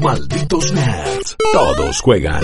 Malditos 0.00 0.72
nerds. 0.72 1.36
Todos 1.52 2.00
juegan. 2.00 2.42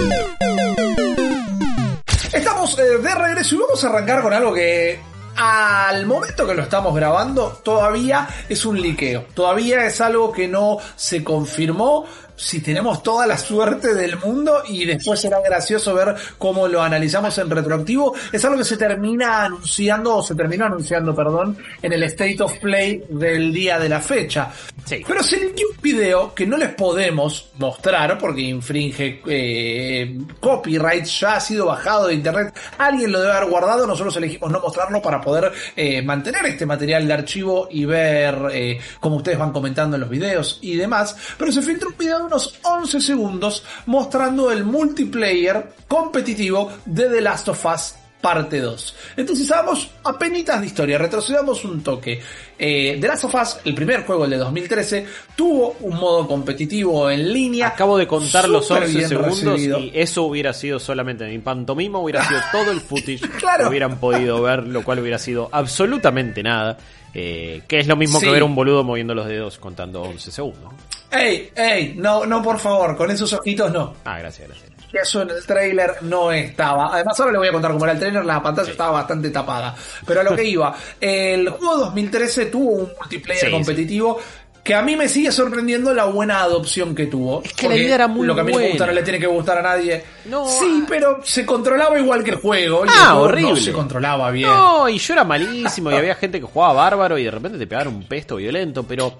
Estamos 2.33 2.78
eh, 2.78 2.98
de 2.98 3.14
regreso 3.14 3.55
y 3.56 3.59
vamos 3.59 3.84
a 3.84 3.88
arrancar 3.88 4.23
con 4.23 4.33
algo 4.33 4.55
que 4.55 5.00
al 5.37 6.06
momento 6.06 6.47
que 6.47 6.55
lo 6.55 6.62
estamos 6.62 6.95
grabando 6.95 7.60
todavía 7.64 8.28
es 8.48 8.64
un 8.64 8.80
liqueo. 8.80 9.27
Todavía 9.34 9.86
es 9.86 10.00
algo 10.00 10.33
que 10.33 10.48
no 10.48 10.78
se 10.97 11.24
confirmó. 11.24 12.05
Si 12.36 12.60
tenemos 12.60 13.02
toda 13.02 13.27
la 13.27 13.38
suerte 13.38 13.95
del 13.95 14.18
mundo 14.18 14.62
y 14.68 14.84
después 14.84 15.20
será 15.20 15.41
gracioso 15.41 15.95
ver 15.95 16.14
cómo 16.38 16.66
lo 16.66 16.82
analizamos 16.82 17.36
en 17.38 17.50
retroactivo, 17.50 18.14
es 18.32 18.45
algo 18.45 18.58
que 18.58 18.64
se 18.64 18.77
termina 18.77 19.45
anunciando 19.45 20.16
o 20.16 20.22
se 20.22 20.34
terminó 20.34 20.66
anunciando, 20.66 21.14
perdón, 21.14 21.56
en 21.80 21.92
el 21.92 22.02
State 22.05 22.42
of 22.42 22.58
Play 22.58 23.05
del 23.08 23.52
día 23.52 23.78
de 23.78 23.88
la 23.88 24.00
fecha. 24.00 24.50
Sí. 24.84 25.02
Pero 25.06 25.22
se 25.22 25.38
liqueó 25.38 25.68
un 25.68 25.82
video 25.82 26.34
que 26.34 26.46
no 26.46 26.56
les 26.56 26.70
podemos 26.70 27.50
mostrar 27.58 28.18
porque 28.18 28.41
infringe 28.41 29.22
eh, 29.27 30.19
copyright, 30.41 31.05
ya 31.05 31.36
ha 31.36 31.41
sido 31.41 31.67
bajado 31.67 32.08
de 32.08 32.14
internet, 32.14 32.55
alguien 32.78 33.12
lo 33.12 33.20
debe 33.20 33.33
haber 33.33 33.48
guardado, 33.48 33.86
nosotros 33.86 34.17
elegimos 34.17 34.50
no 34.50 34.61
mostrarlo 34.61 35.00
para 35.00 35.20
poder 35.20 35.52
eh, 35.77 36.02
mantener 36.02 36.44
este 36.46 36.67
material 36.67 37.06
de 37.06 37.12
archivo 37.12 37.69
y 37.70 37.84
ver 37.84 38.36
eh, 38.52 38.80
cómo 39.00 39.17
ustedes 39.17 39.39
van 39.39 39.52
comentando 39.52 39.96
en 39.96 40.00
los 40.00 40.11
videos 40.11 40.58
y 40.62 40.77
demás, 40.77 41.17
pero 41.39 41.52
se 41.52 41.62
filtra 41.62 41.89
un 41.89 41.96
video 41.96 42.22
de 42.23 42.27
unos 42.28 42.59
11 42.62 43.01
segundos 43.01 43.65
mostrando 43.87 44.51
el 44.51 44.65
multiplayer 44.65 45.73
competitivo 45.89 46.70
de 46.84 47.09
The 47.09 47.20
Last 47.20 47.48
of 47.48 47.64
Us 47.67 47.95
parte 48.20 48.61
2. 48.61 48.97
Entonces 49.17 49.51
hagamos 49.51 49.91
apenitas 50.05 50.61
de 50.61 50.67
historia, 50.69 50.97
retrocedamos 50.97 51.64
un 51.64 51.83
toque. 51.83 52.20
Eh, 52.56 52.97
The 53.01 53.09
Last 53.09 53.25
of 53.25 53.34
Us, 53.34 53.56
el 53.64 53.75
primer 53.75 54.05
juego, 54.06 54.25
el 54.27 54.31
de 54.31 54.37
2013, 54.37 55.06
tuvo 55.34 55.75
un 55.81 55.97
modo 55.97 56.29
competitivo 56.29 57.11
en 57.11 57.33
línea. 57.33 57.67
Acabo 57.67 57.98
de 57.98 58.06
contar 58.06 58.48
los 58.48 58.64
súper 58.69 58.84
11 58.84 58.97
bien 58.97 59.09
segundos 59.09 59.39
recibido. 59.45 59.79
y 59.81 59.91
eso 59.92 60.23
hubiera 60.23 60.53
sido 60.53 60.79
solamente 60.79 61.27
mi 61.27 61.41
pantomima, 61.41 61.98
hubiera 61.98 62.25
sido 62.25 62.39
todo 62.53 62.70
el 62.70 62.81
footage 62.81 63.20
Claro. 63.41 63.64
que 63.64 63.70
hubieran 63.70 63.98
podido 63.98 64.41
ver, 64.41 64.69
lo 64.69 64.84
cual 64.84 65.01
hubiera 65.01 65.19
sido 65.19 65.48
absolutamente 65.51 66.45
nada. 66.45 66.79
Eh, 67.14 67.62
que 67.68 67.80
es 67.80 67.86
lo 67.86 67.96
mismo 67.96 68.18
Sí. 68.20 68.27
que 68.27 68.32
ver 68.32 68.42
un 68.42 68.55
boludo 68.55 68.84
moviendo 68.84 69.14
los 69.14 69.27
dedos 69.27 69.58
contando 69.58 70.02
11 70.02 70.30
segundos. 70.30 70.72
¡Ey, 71.10 71.50
ey! 71.55 71.94
No, 71.96 72.24
no, 72.24 72.42
por 72.42 72.58
favor, 72.58 72.96
con 72.96 73.10
esos 73.10 73.32
ojitos 73.34 73.70
no. 73.72 73.94
Ah, 74.05 74.18
gracias, 74.18 74.48
gracias. 74.48 74.70
eso 74.94 75.22
en 75.22 75.30
el 75.30 75.44
trailer 75.46 75.94
no 76.02 76.30
estaba. 76.33 76.94
Además, 76.94 77.18
ahora 77.18 77.33
le 77.33 77.38
voy 77.38 77.48
a 77.48 77.52
contar 77.52 77.72
cómo 77.72 77.84
era 77.84 77.92
el 77.94 77.98
trailer, 77.98 78.24
la 78.24 78.42
pantalla 78.42 78.70
estaba 78.70 78.90
bastante 78.92 79.30
tapada. 79.30 79.74
Pero 80.06 80.20
a 80.20 80.22
lo 80.24 80.34
que 80.36 80.44
iba, 80.44 80.74
el 81.00 81.48
juego 81.48 81.77
2013 81.78 82.46
tuvo 82.46 82.72
un 82.72 82.92
multiplayer 82.98 83.46
Sí, 83.46 83.50
competitivo. 83.50 84.20
Que 84.62 84.77
a 84.77 84.82
mí 84.82 84.94
me 84.94 85.08
sigue 85.08 85.32
sorprendiendo 85.32 85.92
la 85.92 86.05
buena 86.05 86.41
adopción 86.42 86.94
que 86.94 87.06
tuvo. 87.06 87.42
Es 87.42 87.52
que 87.52 87.68
la 87.68 87.77
idea 87.77 87.96
era 87.96 88.06
muy 88.06 88.24
Lo 88.27 88.34
que 88.34 88.42
a 88.42 88.44
mí 88.44 88.52
me 88.56 88.68
gusta 88.68 88.86
no 88.86 88.92
le 88.92 89.02
tiene 89.02 89.18
que 89.18 89.27
gustar 89.27 89.58
a 89.58 89.62
nadie. 89.62 90.05
No, 90.27 90.48
sí, 90.48 90.82
ah. 90.82 90.86
pero 90.88 91.18
se 91.24 91.44
controlaba 91.44 91.98
igual 91.98 92.22
que 92.22 92.30
el 92.30 92.36
juego. 92.36 92.84
y 92.86 92.88
Ah, 92.88 92.92
el 92.92 92.98
juego 93.00 93.14
No 93.18 93.22
horrible. 93.24 93.60
se 93.60 93.72
controlaba 93.72 94.30
bien. 94.30 94.48
No, 94.48 94.88
y 94.88 94.98
yo 94.98 95.14
era 95.14 95.24
malísimo 95.24 95.90
y 95.90 95.95
había 95.95 96.14
gente 96.14 96.39
que 96.39 96.46
jugaba 96.46 96.74
bárbaro 96.74 97.18
y 97.18 97.24
de 97.24 97.30
repente 97.33 97.58
te 97.58 97.67
pegaron 97.67 97.96
un 97.96 98.05
pesto 98.05 98.36
violento, 98.36 98.84
pero 98.84 99.12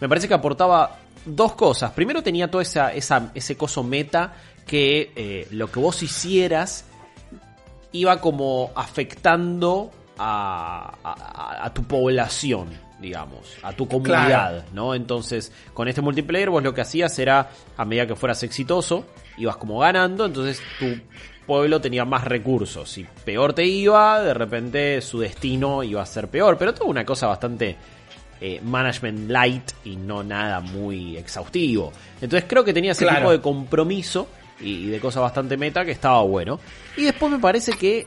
me 0.00 0.06
parece 0.08 0.28
que 0.28 0.34
aportaba 0.34 0.98
dos 1.24 1.52
cosas. 1.54 1.92
Primero 1.92 2.22
tenía 2.22 2.50
todo 2.50 2.60
esa, 2.60 2.92
esa, 2.92 3.30
ese 3.34 3.56
coso 3.56 3.82
meta 3.82 4.34
que 4.66 5.12
eh, 5.16 5.48
lo 5.52 5.70
que 5.70 5.80
vos 5.80 6.02
hicieras 6.02 6.84
iba 7.92 8.20
como 8.20 8.70
afectando 8.76 9.90
a, 10.18 10.92
a- 11.02 11.64
a 11.64 11.72
tu 11.74 11.84
población, 11.84 12.68
digamos, 13.00 13.56
a 13.62 13.72
tu 13.72 13.88
comunidad, 13.88 14.26
Claro. 14.26 14.62
¿no? 14.74 14.94
Entonces, 14.94 15.52
con 15.74 15.88
este 15.88 16.00
multiplayer 16.02 16.50
vos 16.50 16.62
lo 16.62 16.74
que 16.74 16.82
hacías 16.82 17.18
era, 17.18 17.50
a 17.76 17.84
medida 17.84 18.06
que 18.06 18.14
fueras 18.16 18.42
exitoso, 18.42 19.06
ibas 19.38 19.56
como 19.56 19.78
ganando, 19.78 20.26
entonces 20.26 20.60
tu 20.78 20.86
pueblo 21.46 21.80
tenía 21.80 22.04
más 22.04 22.24
recursos. 22.24 22.90
Si 22.90 23.04
peor 23.24 23.54
te 23.54 23.64
iba, 23.64 24.20
de 24.20 24.34
repente 24.34 25.00
su 25.00 25.18
destino 25.20 25.82
iba 25.82 26.02
a 26.02 26.06
ser 26.06 26.28
peor. 26.28 26.56
Pero 26.58 26.74
todo 26.74 26.88
una 26.88 27.04
cosa 27.04 27.26
bastante 27.26 27.76
eh, 28.40 28.60
management 28.62 29.30
light 29.30 29.70
y 29.84 29.96
no 29.96 30.22
nada 30.22 30.60
muy 30.60 31.16
exhaustivo. 31.16 31.92
Entonces 32.20 32.44
creo 32.48 32.62
que 32.64 32.72
tenía 32.72 32.92
ese 32.92 33.04
Claro. 33.04 33.18
tipo 33.20 33.30
de 33.32 33.40
compromiso 33.40 34.28
y, 34.60 34.72
y 34.74 34.86
de 34.90 35.00
cosas 35.00 35.22
bastante 35.22 35.56
meta 35.56 35.84
que 35.84 35.90
estaba 35.92 36.20
bueno. 36.22 36.60
Y 36.96 37.02
después 37.04 37.32
me 37.32 37.38
parece 37.38 37.72
que 37.72 38.06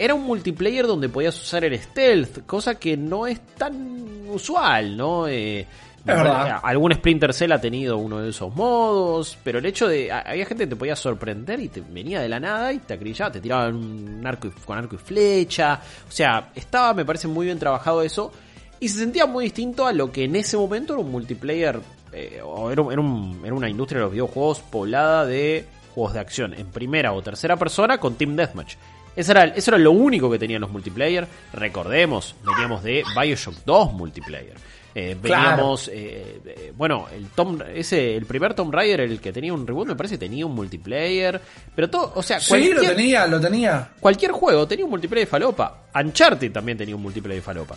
era 0.00 0.14
un 0.14 0.22
multiplayer 0.24 0.86
donde 0.86 1.08
podías 1.10 1.40
usar 1.40 1.64
el 1.64 1.78
stealth, 1.78 2.46
cosa 2.46 2.76
que 2.78 2.96
no 2.96 3.26
es 3.26 3.40
tan 3.56 4.26
usual, 4.28 4.96
¿no? 4.96 5.28
Eh, 5.28 5.66
parece- 6.06 6.60
algún 6.62 6.94
Splinter 6.94 7.34
Cell 7.34 7.52
ha 7.52 7.60
tenido 7.60 7.98
uno 7.98 8.20
de 8.20 8.30
esos 8.30 8.54
modos, 8.56 9.36
pero 9.44 9.58
el 9.58 9.66
hecho 9.66 9.86
de. 9.86 10.10
Había 10.10 10.46
gente 10.46 10.64
que 10.64 10.70
te 10.70 10.76
podía 10.76 10.96
sorprender 10.96 11.60
y 11.60 11.68
te 11.68 11.82
venía 11.82 12.20
de 12.22 12.28
la 12.30 12.40
nada 12.40 12.72
y 12.72 12.78
te 12.78 12.94
acrillaba, 12.94 13.30
te 13.30 13.40
tiraban 13.40 13.76
un 13.76 14.26
arco 14.26 14.48
y- 14.48 14.50
con 14.64 14.78
arco 14.78 14.94
y 14.94 14.98
flecha. 14.98 15.78
O 16.08 16.10
sea, 16.12 16.50
estaba, 16.54 16.94
me 16.94 17.04
parece, 17.04 17.28
muy 17.28 17.44
bien 17.46 17.58
trabajado 17.58 18.00
eso. 18.02 18.32
Y 18.80 18.88
se 18.88 19.00
sentía 19.00 19.26
muy 19.26 19.44
distinto 19.44 19.86
a 19.86 19.92
lo 19.92 20.10
que 20.10 20.24
en 20.24 20.36
ese 20.36 20.56
momento 20.56 20.94
era 20.94 21.02
un 21.02 21.10
multiplayer. 21.12 21.78
eh, 22.12 22.40
o 22.44 22.72
era 22.72 22.82
un- 22.82 23.40
era 23.44 23.54
una 23.54 23.68
industria 23.68 23.98
de 23.98 24.04
los 24.06 24.12
videojuegos 24.12 24.58
poblada 24.62 25.24
de 25.26 25.64
juegos 25.94 26.12
de 26.14 26.18
acción 26.18 26.54
en 26.54 26.66
primera 26.66 27.12
o 27.12 27.22
tercera 27.22 27.56
persona 27.56 27.98
con 27.98 28.14
Team 28.16 28.34
Deathmatch. 28.34 28.74
Eso 29.20 29.32
era, 29.32 29.44
eso 29.44 29.70
era 29.72 29.78
lo 29.78 29.92
único 29.92 30.30
que 30.30 30.38
tenían 30.38 30.60
los 30.60 30.70
multiplayer. 30.70 31.26
Recordemos, 31.52 32.34
veníamos 32.44 32.82
de 32.82 33.02
Bioshock 33.20 33.54
2 33.64 33.92
multiplayer. 33.92 34.54
Eh, 34.92 35.16
Claro. 35.22 35.50
veníamos, 35.50 35.86
eh, 35.88 36.40
eh, 36.44 36.72
bueno, 36.76 37.06
el 37.14 37.26
Tom, 37.28 37.60
ese, 37.74 38.16
el 38.16 38.26
primer 38.26 38.54
Tomb 38.54 38.74
Raider, 38.74 39.00
el 39.02 39.20
que 39.20 39.32
tenía 39.32 39.52
un 39.52 39.64
reboot, 39.64 39.86
me 39.86 39.94
parece 39.94 40.16
que 40.16 40.26
tenía 40.26 40.44
un 40.44 40.52
multiplayer. 40.54 41.40
Pero 41.76 41.88
todo, 41.88 42.12
o 42.16 42.22
sea, 42.24 42.40
Sí, 42.40 42.72
lo 42.72 42.80
tenía, 42.80 43.24
lo 43.28 43.40
tenía. 43.40 43.90
cualquier 44.00 44.32
juego 44.32 44.66
tenía 44.66 44.84
un 44.84 44.90
multiplayer 44.90 45.26
de 45.28 45.30
falopa. 45.30 45.82
Uncharted 45.94 46.50
también 46.50 46.76
tenía 46.76 46.96
un 46.96 47.02
multiplayer 47.02 47.36
de 47.40 47.42
falopa. 47.44 47.76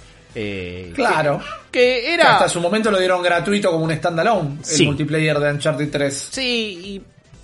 Claro. 0.95 1.39
Que, 1.71 1.79
que 1.79 2.01
Que 2.05 2.13
era. 2.15 2.33
hasta 2.33 2.49
su 2.49 2.59
momento 2.59 2.89
lo 2.89 2.97
dieron 2.97 3.21
gratuito 3.21 3.69
como 3.71 3.85
un 3.85 3.93
standalone, 3.93 4.57
el 4.59 4.65
Sí. 4.65 4.85
multiplayer 4.85 5.37
de 5.39 5.51
Uncharted 5.51 5.91
3. 5.91 6.29
Sí, 6.31 6.79
y 6.83 7.01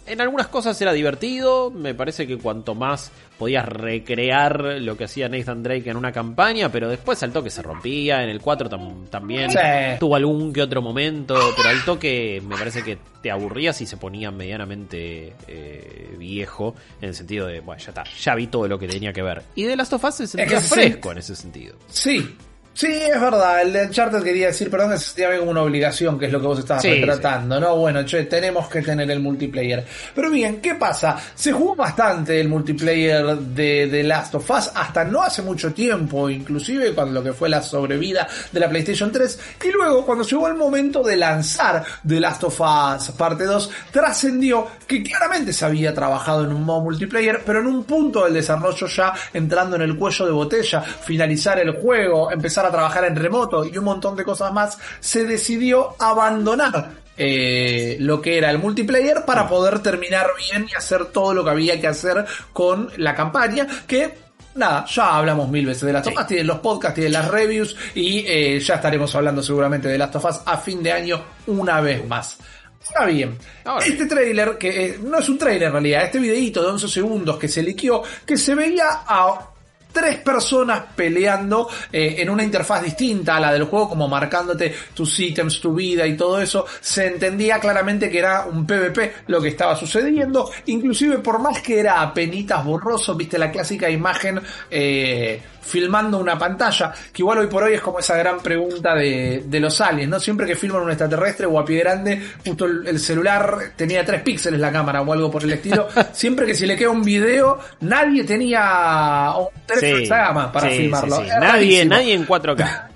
en 0.10 0.22
algunas 0.22 0.48
cosas 0.48 0.80
era 0.82 0.92
divertido. 0.94 1.72
Me 1.72 1.94
parece 1.94 2.26
que 2.28 2.38
cuanto 2.38 2.76
más 2.76 3.12
podías 3.38 3.66
recrear 3.68 4.62
lo 4.82 4.98
que 4.98 5.06
hacía 5.06 5.30
Nathan 5.30 5.64
Drake 5.64 5.90
en 5.90 5.96
una 5.98 6.12
campaña, 6.12 6.70
pero 6.72 6.90
después 6.90 7.22
al 7.24 7.32
toque 7.32 7.50
se 7.50 7.62
rompía. 7.62 8.24
En 8.24 8.30
el 8.30 8.42
4 8.42 8.70
tam- 8.70 9.08
también 9.10 9.50
Sí. 9.52 9.58
tuvo 10.00 10.16
algún 10.16 10.52
que 10.52 10.62
otro 10.62 10.82
momento, 10.82 11.36
pero 11.56 11.70
al 11.70 11.84
toque 11.86 12.42
me 12.46 12.58
parece 12.58 12.84
que 12.84 12.98
te 13.22 13.32
aburrías 13.32 13.80
y 13.82 13.86
se 13.86 13.98
ponía 13.98 14.32
medianamente 14.32 15.34
eh, 15.48 16.16
viejo. 16.18 16.76
En 17.02 17.10
el 17.10 17.16
sentido 17.16 17.48
de, 17.48 17.60
bueno, 17.62 17.82
ya 17.82 17.90
está, 17.90 18.04
ya 18.04 18.36
vi 18.36 18.48
todo 18.48 18.68
lo 18.68 18.78
que 18.80 18.88
tenía 18.88 19.14
que 19.14 19.22
ver. 19.22 19.44
Y 19.56 19.64
de 19.64 19.76
Last 19.76 19.94
of 19.94 20.04
Us 20.04 20.16
se 20.16 20.28
sentía 20.28 20.58
que 20.58 20.62
sí. 20.62 20.74
fresco 20.74 21.12
en 21.12 21.18
ese 21.20 21.36
sentido. 21.36 21.76
Sí, 21.88 22.36
sí, 22.80 22.88
es 22.88 23.20
verdad. 23.20 23.62
El 23.62 23.74
de 23.74 23.86
Uncharted 23.86 24.24
quería 24.24 24.48
decir, 24.48 24.70
perdón, 24.70 24.96
bien 25.16 25.40
como 25.40 25.52
una 25.52 25.64
obligación, 25.64 26.18
que 26.18 26.28
es 26.28 26.32
lo 26.32 26.40
que 26.40 26.48
vos 26.48 26.60
estabas 26.60 26.82
Sí, 26.82 26.94
retratando, 26.94 27.60
¿no? 27.60 27.76
Bueno, 27.76 28.04
che, 28.04 28.24
tenemos 28.24 28.70
que 28.70 28.82
tener 28.82 29.10
el 29.12 29.20
multiplayer. 29.20 29.86
Pero 30.16 30.30
bien, 30.30 30.62
¿qué 30.62 30.76
pasa? 30.76 31.18
Se 31.36 31.52
jugó 31.52 31.76
bastante 31.76 32.40
el 32.40 32.48
multiplayer 32.48 33.38
de 33.38 33.88
The 33.92 34.04
Last 34.04 34.36
of 34.36 34.50
Us 34.50 34.72
hasta 34.74 35.04
no 35.04 35.24
hace 35.24 35.42
mucho 35.42 35.74
tiempo, 35.74 36.30
inclusive 36.30 36.94
cuando 36.94 37.14
lo 37.16 37.24
que 37.24 37.34
fue 37.34 37.50
la 37.50 37.62
sobrevida 37.62 38.28
de 38.52 38.60
la 38.60 38.70
PlayStation 38.70 39.12
3. 39.12 39.40
Y 39.66 39.72
luego, 39.72 40.06
cuando 40.06 40.24
llegó 40.24 40.48
el 40.48 40.56
momento 40.56 41.04
de 41.04 41.18
lanzar 41.18 41.84
The 42.08 42.20
Last 42.20 42.44
of 42.46 42.62
Us 42.62 43.12
parte 43.12 43.44
2, 43.44 43.70
trascendió 43.92 44.68
que 44.88 45.04
claramente 45.04 45.54
se 45.54 45.66
había 45.66 45.94
trabajado 45.94 46.46
en 46.46 46.54
un 46.54 46.64
modo 46.64 46.82
multiplayer, 46.82 47.42
pero 47.46 47.60
en 47.60 47.68
un 47.68 47.84
punto 47.84 48.24
del 48.24 48.34
desarrollo 48.34 48.88
ya 48.88 49.14
entrando 49.34 49.76
en 49.76 49.82
el 49.82 49.98
cuello 49.98 50.26
de 50.26 50.32
botella, 50.32 50.82
finalizar 50.82 51.60
el 51.60 51.72
juego, 51.72 52.32
empezar 52.32 52.66
a 52.66 52.69
trabajar 52.72 53.06
en 53.06 53.16
remoto 53.16 53.66
y 53.66 53.78
un 53.78 53.86
montón 53.86 54.16
de 54.16 54.24
cosas 54.24 54.52
más, 54.54 54.78
se 55.00 55.26
decidió 55.26 55.96
abandonar 56.00 56.92
eh, 57.18 57.98
lo 58.00 58.22
que 58.22 58.38
era 58.38 58.50
el 58.50 58.60
multiplayer 58.60 59.26
para 59.26 59.48
poder 59.48 59.80
terminar 59.80 60.28
bien 60.38 60.68
y 60.72 60.76
hacer 60.76 61.06
todo 61.08 61.34
lo 61.34 61.44
que 61.44 61.50
había 61.50 61.80
que 61.80 61.88
hacer 61.88 62.26
con 62.54 62.90
la 62.98 63.14
campaña 63.14 63.68
que 63.86 64.30
Nada, 64.56 64.84
ya 64.88 65.16
hablamos 65.16 65.48
mil 65.48 65.66
veces 65.66 65.84
de 65.84 65.94
Last 65.94 66.08
of 66.08 66.18
Us, 66.18 66.28
tienen 66.28 66.48
los 66.48 66.60
podcasts, 66.60 66.96
tienen 66.96 67.14
las 67.14 67.28
reviews 67.30 67.76
y 67.94 68.26
eh, 68.28 68.60
ya 68.60 68.76
estaremos 68.76 69.14
hablando 69.16 69.44
seguramente 69.44 69.88
de 69.88 69.98
Last 69.98 70.16
of 70.16 70.26
Us 70.26 70.42
a 70.44 70.58
fin 70.58 70.82
de 70.82 70.92
año 70.92 71.22
una 71.48 71.80
vez 71.82 72.06
más. 72.08 72.38
Está 72.82 73.06
bien. 73.06 73.38
Ahora 73.66 73.86
este 73.86 74.06
trailer, 74.08 74.58
que 74.58 74.86
eh, 74.86 75.00
no 75.04 75.20
es 75.20 75.30
un 75.30 75.38
trailer 75.38 75.68
en 75.68 75.74
realidad, 75.74 76.04
este 76.04 76.20
videíto 76.20 76.64
de 76.64 76.70
11 76.70 76.88
segundos 76.88 77.38
que 77.38 77.48
se 77.48 77.62
liqueó, 77.62 78.02
que 78.26 78.38
se 78.38 78.56
veía 78.56 79.04
a 79.06 79.49
tres 79.92 80.18
personas 80.18 80.84
peleando 80.96 81.68
eh, 81.92 82.16
en 82.20 82.30
una 82.30 82.44
interfaz 82.44 82.84
distinta 82.84 83.38
a 83.38 83.40
la 83.40 83.54
del 83.54 83.64
juego, 83.64 83.90
como 83.90 84.08
marcándote 84.08 84.74
tus 84.94 85.20
ítems, 85.20 85.60
tu 85.60 85.74
vida 85.74 86.06
y 86.06 86.16
todo 86.16 86.40
eso, 86.40 86.66
se 86.80 87.08
entendía 87.08 87.60
claramente 87.60 88.10
que 88.10 88.20
era 88.20 88.46
un 88.46 88.66
PvP 88.66 89.14
lo 89.28 89.42
que 89.42 89.50
estaba 89.50 89.76
sucediendo, 89.76 90.50
inclusive 90.68 91.20
por 91.20 91.40
más 91.40 91.62
que 91.62 91.80
era 91.80 92.02
apenitas 92.02 92.64
borroso, 92.64 93.16
viste 93.16 93.38
la 93.38 93.52
clásica 93.52 93.90
imagen 93.90 94.40
eh, 94.70 95.42
filmando 95.62 96.18
una 96.18 96.38
pantalla, 96.38 96.92
que 97.14 97.22
igual 97.22 97.40
hoy 97.40 97.48
por 97.48 97.64
hoy 97.64 97.76
es 97.76 97.82
como 97.82 98.00
esa 98.00 98.18
gran 98.18 98.40
pregunta 98.40 98.96
de, 98.96 99.44
de 99.46 99.60
los 99.60 99.80
aliens, 99.80 100.10
¿no? 100.10 100.20
Siempre 100.20 100.48
que 100.48 100.56
filman 100.56 100.82
un 100.82 100.90
extraterrestre 100.90 101.46
o 101.46 101.60
a 101.60 101.66
pie 101.66 101.80
grande, 101.80 102.22
justo 102.46 102.66
el, 102.66 102.88
el 102.88 103.00
celular 103.00 103.74
tenía 103.76 104.04
tres 104.04 104.22
píxeles 104.22 104.60
la 104.60 104.72
cámara 104.72 105.02
o 105.02 105.14
algo 105.14 105.30
por 105.30 105.44
el 105.44 105.52
estilo, 105.52 105.88
siempre 106.12 106.46
que 106.46 106.56
si 106.56 106.66
le 106.66 106.76
queda 106.76 106.90
un 106.90 107.04
video, 107.04 107.60
nadie 107.82 108.24
tenía 108.24 109.32
un 109.38 109.48
Sí, 109.80 110.08
gama 110.08 110.52
para 110.52 110.70
sí, 110.70 110.78
filmarlo. 110.78 111.18
sí, 111.18 111.24
Nadie, 111.40 111.86
nadie 111.86 112.14
en 112.14 112.28
4K. 112.28 112.90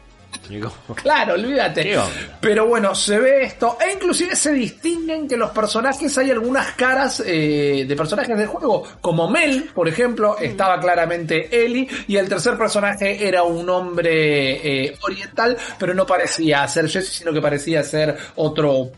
Digo, 0.50 0.72
Claro, 0.96 1.36
olvídate. 1.36 1.98
Pero 2.42 2.68
bueno, 2.68 2.94
se 2.96 3.20
ve 3.20 3.44
esto. 3.44 3.78
E 3.80 3.94
inclusive 3.94 4.36
se 4.36 4.52
distinguen 4.52 5.28
que 5.28 5.38
los 5.38 5.52
personajes, 5.52 6.18
hay 6.18 6.32
algunas 6.32 6.72
caras 6.74 7.24
eh, 7.26 7.86
de 7.88 7.96
personajes 7.96 8.38
del 8.38 8.48
juego. 8.48 8.84
Como 9.00 9.30
Mel, 9.30 9.70
por 9.74 9.88
ejemplo, 9.88 10.38
estaba 10.38 10.80
claramente 10.80 11.48
Ellie. 11.66 11.88
Y 12.08 12.18
el 12.18 12.28
tercer 12.28 12.58
personaje 12.58 13.26
era 13.26 13.44
un 13.44 13.70
hombre 13.70 14.86
eh, 14.86 14.98
oriental, 15.02 15.58
pero 15.78 15.94
no 15.94 16.06
parecía 16.06 16.68
ser 16.68 16.90
Jesse, 16.90 17.10
sino 17.14 17.32
que 17.32 17.42
parecía 17.42 17.84
ser 17.84 18.18
otro 18.36 18.92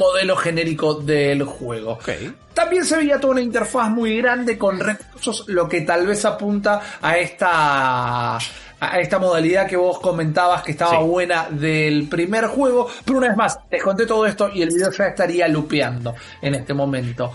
modelo 0.00 0.34
genérico 0.36 0.94
del 0.94 1.44
juego. 1.44 1.92
Ok. 1.92 2.08
También 2.54 2.84
se 2.84 2.96
veía 2.96 3.20
toda 3.20 3.34
una 3.34 3.42
interfaz 3.42 3.88
muy 3.90 4.16
grande 4.20 4.58
con 4.58 4.80
recursos, 4.80 5.44
lo 5.46 5.68
que 5.68 5.82
tal 5.82 6.06
vez 6.06 6.24
apunta 6.24 6.80
a 7.00 7.16
esta 7.18 8.36
a 8.82 8.98
esta 8.98 9.18
modalidad 9.18 9.66
que 9.66 9.76
vos 9.76 10.00
comentabas 10.00 10.62
que 10.62 10.72
estaba 10.72 10.98
Sí. 10.98 11.04
buena 11.04 11.48
del 11.50 12.08
primer 12.08 12.46
juego, 12.46 12.88
pero 13.04 13.18
una 13.18 13.28
vez 13.28 13.36
más, 13.36 13.68
te 13.68 13.78
conté 13.78 14.06
todo 14.06 14.24
esto 14.24 14.48
y 14.54 14.62
el 14.62 14.70
video 14.70 14.90
ya 14.90 15.08
estaría 15.08 15.46
lupeando 15.48 16.14
en 16.40 16.54
este 16.54 16.72
momento. 16.72 17.30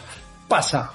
Pasa. 0.47 0.91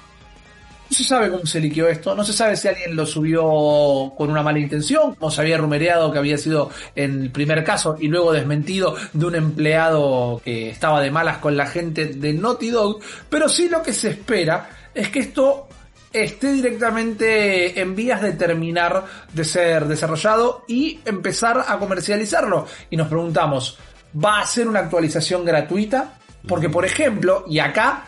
No 0.91 0.97
se 0.97 1.05
sabe 1.05 1.31
cómo 1.31 1.47
se 1.47 1.61
liqueó 1.61 1.87
esto, 1.87 2.17
no 2.17 2.25
se 2.25 2.33
sabe 2.33 2.57
si 2.57 2.67
alguien 2.67 2.97
lo 2.97 3.07
subió 3.07 4.13
con 4.17 4.29
una 4.29 4.43
mala 4.43 4.59
intención, 4.59 5.15
como 5.15 5.31
se 5.31 5.41
había 5.41 5.57
rumoreado 5.57 6.11
que 6.11 6.19
había 6.19 6.37
sido 6.37 6.69
en 6.97 7.23
el 7.23 7.31
primer 7.31 7.63
caso 7.63 7.97
y 8.01 8.09
luego 8.09 8.33
desmentido 8.33 8.97
de 9.13 9.25
un 9.25 9.37
empleado 9.37 10.43
que 10.45 10.69
estaba 10.69 11.01
de 11.01 11.13
malas 11.13 11.39
con 11.39 11.57
la 11.57 11.67
gente 11.67 12.07
de 12.07 12.33
Naughty 12.33 12.71
Dog, 12.71 12.99
pero 13.29 13.49
sí 13.49 13.69
lo 13.69 13.85
que 13.85 13.93
se 13.93 14.11
espera 14.11 14.69
es 14.93 15.11
que 15.11 15.21
esto 15.21 15.69
esté 16.13 16.55
directamente 16.55 17.81
en 17.81 17.95
vías 17.95 18.21
de 18.21 18.33
terminar 18.33 19.05
de 19.33 19.45
ser 19.45 19.87
desarrollado 19.87 20.65
y 20.67 20.99
empezar 21.05 21.67
a 21.69 21.79
comercializarlo. 21.79 22.67
Y 22.91 22.97
nos 22.97 23.07
preguntamos, 23.07 23.79
¿va 24.13 24.41
a 24.41 24.47
ser 24.47 24.67
una 24.67 24.81
actualización 24.81 25.45
gratuita? 25.45 26.15
Porque, 26.49 26.69
por 26.69 26.85
ejemplo, 26.85 27.45
y 27.47 27.61
acá 27.61 28.07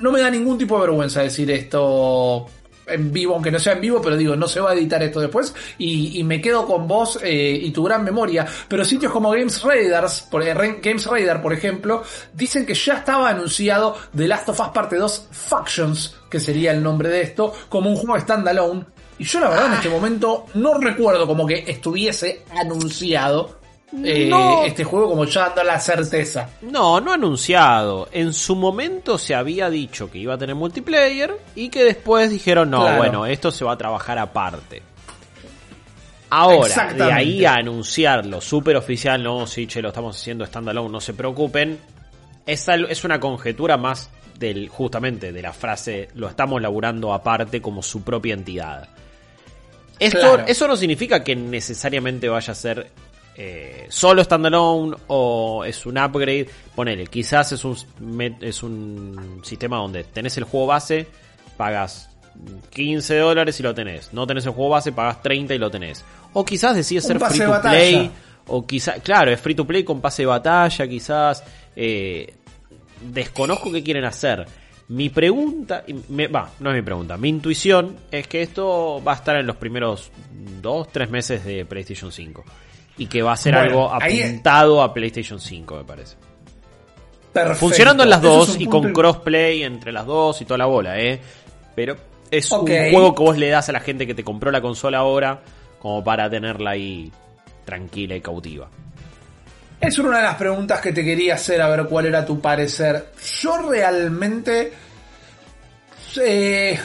no 0.00 0.12
me 0.12 0.20
da 0.20 0.30
ningún 0.30 0.58
tipo 0.58 0.76
de 0.76 0.82
vergüenza 0.82 1.22
decir 1.22 1.50
esto 1.50 2.46
en 2.88 3.12
vivo, 3.12 3.34
aunque 3.34 3.50
no 3.50 3.58
sea 3.58 3.74
en 3.74 3.80
vivo, 3.80 4.00
pero 4.00 4.16
digo, 4.16 4.34
no 4.34 4.48
se 4.48 4.60
va 4.60 4.70
a 4.70 4.74
editar 4.74 5.02
esto 5.02 5.20
después 5.20 5.54
y, 5.78 6.18
y 6.18 6.24
me 6.24 6.40
quedo 6.40 6.66
con 6.66 6.88
vos 6.88 7.18
eh, 7.22 7.58
y 7.62 7.70
tu 7.70 7.84
gran 7.84 8.04
memoria. 8.04 8.46
Pero 8.66 8.84
sitios 8.84 9.12
como 9.12 9.30
Games 9.30 9.62
Raiders, 9.62 10.22
por, 10.22 10.42
eh, 10.42 10.54
Games 10.82 11.06
Raider, 11.06 11.40
por 11.42 11.52
ejemplo, 11.52 12.02
dicen 12.32 12.66
que 12.66 12.74
ya 12.74 12.94
estaba 12.94 13.28
anunciado 13.28 13.96
The 14.16 14.26
Last 14.26 14.48
of 14.48 14.60
Us 14.60 14.68
Parte 14.68 14.96
2 14.96 15.28
Factions, 15.30 16.16
que 16.30 16.40
sería 16.40 16.72
el 16.72 16.82
nombre 16.82 17.08
de 17.08 17.22
esto, 17.22 17.52
como 17.68 17.90
un 17.90 17.96
juego 17.96 18.18
standalone. 18.18 18.84
Y 19.18 19.24
yo 19.24 19.40
la 19.40 19.50
verdad 19.50 19.66
en 19.66 19.72
este 19.74 19.88
momento 19.88 20.46
no 20.54 20.78
recuerdo 20.78 21.26
como 21.26 21.44
que 21.44 21.64
estuviese 21.66 22.44
anunciado 22.56 23.57
eh, 24.04 24.26
No. 24.28 24.64
este 24.64 24.84
juego 24.84 25.08
como 25.08 25.24
ya 25.24 25.46
dando 25.46 25.64
la 25.64 25.80
certeza. 25.80 26.50
No, 26.62 27.00
no 27.00 27.12
anunciado. 27.12 28.08
En 28.12 28.32
su 28.32 28.54
momento 28.56 29.16
se 29.18 29.34
había 29.34 29.70
dicho 29.70 30.10
que 30.10 30.18
iba 30.18 30.34
a 30.34 30.38
tener 30.38 30.54
multiplayer 30.54 31.36
y 31.54 31.68
que 31.70 31.84
después 31.84 32.30
dijeron, 32.30 32.70
no, 32.70 32.82
Claro. 32.82 32.98
bueno, 32.98 33.26
esto 33.26 33.50
se 33.50 33.64
va 33.64 33.72
a 33.72 33.78
trabajar 33.78 34.18
aparte. 34.18 34.82
Ahora, 36.30 36.92
de 36.92 37.10
ahí 37.12 37.44
a 37.46 37.54
anunciarlo, 37.54 38.40
súper 38.42 38.76
oficial, 38.76 39.22
no, 39.22 39.46
sí, 39.46 39.66
che, 39.66 39.80
lo 39.80 39.88
estamos 39.88 40.14
haciendo 40.20 40.44
standalone, 40.44 40.90
no 40.90 41.00
se 41.00 41.14
preocupen. 41.14 41.78
Es, 42.44 42.68
al- 42.68 42.90
es 42.90 43.02
una 43.04 43.18
conjetura 43.18 43.78
más 43.78 44.10
del, 44.38 44.68
justamente, 44.68 45.32
de 45.32 45.40
la 45.40 45.54
frase, 45.54 46.10
lo 46.14 46.28
estamos 46.28 46.60
laburando 46.60 47.14
aparte 47.14 47.62
como 47.62 47.82
su 47.82 48.02
propia 48.02 48.34
entidad. 48.34 48.88
Esto, 49.98 50.20
Claro. 50.20 50.44
Eso 50.46 50.68
no 50.68 50.76
significa 50.76 51.24
que 51.24 51.34
necesariamente 51.34 52.28
vaya 52.28 52.52
a 52.52 52.54
ser 52.54 52.90
eh, 53.40 53.86
solo 53.88 54.24
standalone 54.24 54.96
o 55.06 55.64
es 55.64 55.86
un 55.86 55.96
upgrade. 55.96 56.48
Ponele, 56.74 57.06
quizás 57.06 57.52
es 57.52 57.64
un, 57.64 57.76
es 58.40 58.62
un 58.64 59.40
sistema 59.44 59.76
donde 59.76 60.02
tenés 60.02 60.36
el 60.38 60.44
juego 60.44 60.66
base, 60.66 61.06
pagas 61.56 62.10
15 62.70 63.16
dólares 63.16 63.58
y 63.60 63.62
lo 63.62 63.72
tenés. 63.72 64.12
No 64.12 64.26
tenés 64.26 64.44
el 64.46 64.52
juego 64.52 64.70
base, 64.70 64.90
pagas 64.90 65.22
30 65.22 65.54
y 65.54 65.58
lo 65.58 65.70
tenés. 65.70 66.04
O 66.32 66.44
quizás 66.44 66.74
decides 66.74 67.04
ser 67.04 67.18
free 67.20 67.38
to 67.38 67.60
play. 67.62 67.94
batalla. 67.94 68.10
O 68.48 68.66
quizás, 68.66 69.00
claro, 69.02 69.30
es 69.30 69.40
free 69.40 69.54
to 69.54 69.64
play 69.64 69.84
con 69.84 70.00
pase 70.00 70.22
de 70.22 70.26
batalla, 70.26 70.88
quizás. 70.88 71.44
eh, 71.76 72.34
desconozco 73.00 73.70
qué 73.70 73.84
quieren 73.84 74.04
hacer. 74.04 74.46
Mi 74.88 75.10
pregunta, 75.10 75.84
va, 76.34 76.50
no 76.60 76.70
es 76.70 76.76
mi 76.76 76.82
pregunta, 76.82 77.16
mi 77.18 77.28
intuición 77.28 77.94
es 78.10 78.26
que 78.26 78.40
esto 78.40 79.02
va 79.06 79.12
a 79.12 79.16
estar 79.16 79.36
en 79.36 79.46
los 79.46 79.56
primeros 79.56 80.10
dos, 80.62 80.88
tres 80.90 81.10
meses 81.10 81.44
de 81.44 81.66
PlayStation 81.66 82.10
5. 82.10 82.44
Y 82.98 83.06
que 83.06 83.22
va 83.22 83.32
a 83.32 83.36
ser 83.36 83.54
Bueno, 83.54 83.68
algo 83.68 83.94
apuntado 83.94 84.82
a 84.82 84.92
PlayStation 84.92 85.40
5, 85.40 85.76
me 85.76 85.84
parece. 85.84 86.16
Perfecto. 87.32 87.60
Funcionando 87.60 88.02
en 88.02 88.10
las 88.10 88.18
es 88.18 88.24
dos 88.24 88.56
y 88.58 88.66
con 88.66 88.92
crossplay 88.92 89.62
entre 89.62 89.92
las 89.92 90.04
dos 90.04 90.40
y 90.40 90.44
toda 90.44 90.58
la 90.58 90.66
bola, 90.66 90.98
¿eh? 90.98 91.20
Pero 91.74 91.96
es 92.30 92.50
un 92.50 92.66
juego 92.66 93.14
que 93.14 93.22
vos 93.22 93.38
le 93.38 93.48
das 93.48 93.68
a 93.68 93.72
la 93.72 93.80
gente 93.80 94.06
que 94.06 94.14
te 94.14 94.24
compró 94.24 94.50
la 94.50 94.60
consola 94.60 94.98
ahora 94.98 95.40
como 95.78 96.02
para 96.02 96.28
tenerla 96.28 96.70
ahí 96.70 97.12
tranquila 97.64 98.16
y 98.16 98.20
cautiva. 98.20 98.68
Es 99.80 99.98
una 99.98 100.16
de 100.16 100.24
las 100.24 100.34
preguntas 100.34 100.80
que 100.80 100.92
te 100.92 101.04
quería 101.04 101.34
hacer, 101.34 101.62
a 101.62 101.68
ver 101.68 101.86
cuál 101.86 102.06
era 102.06 102.26
tu 102.26 102.40
parecer. 102.40 103.12
Yo 103.40 103.58
realmente... 103.58 104.72
eh, 106.20 106.78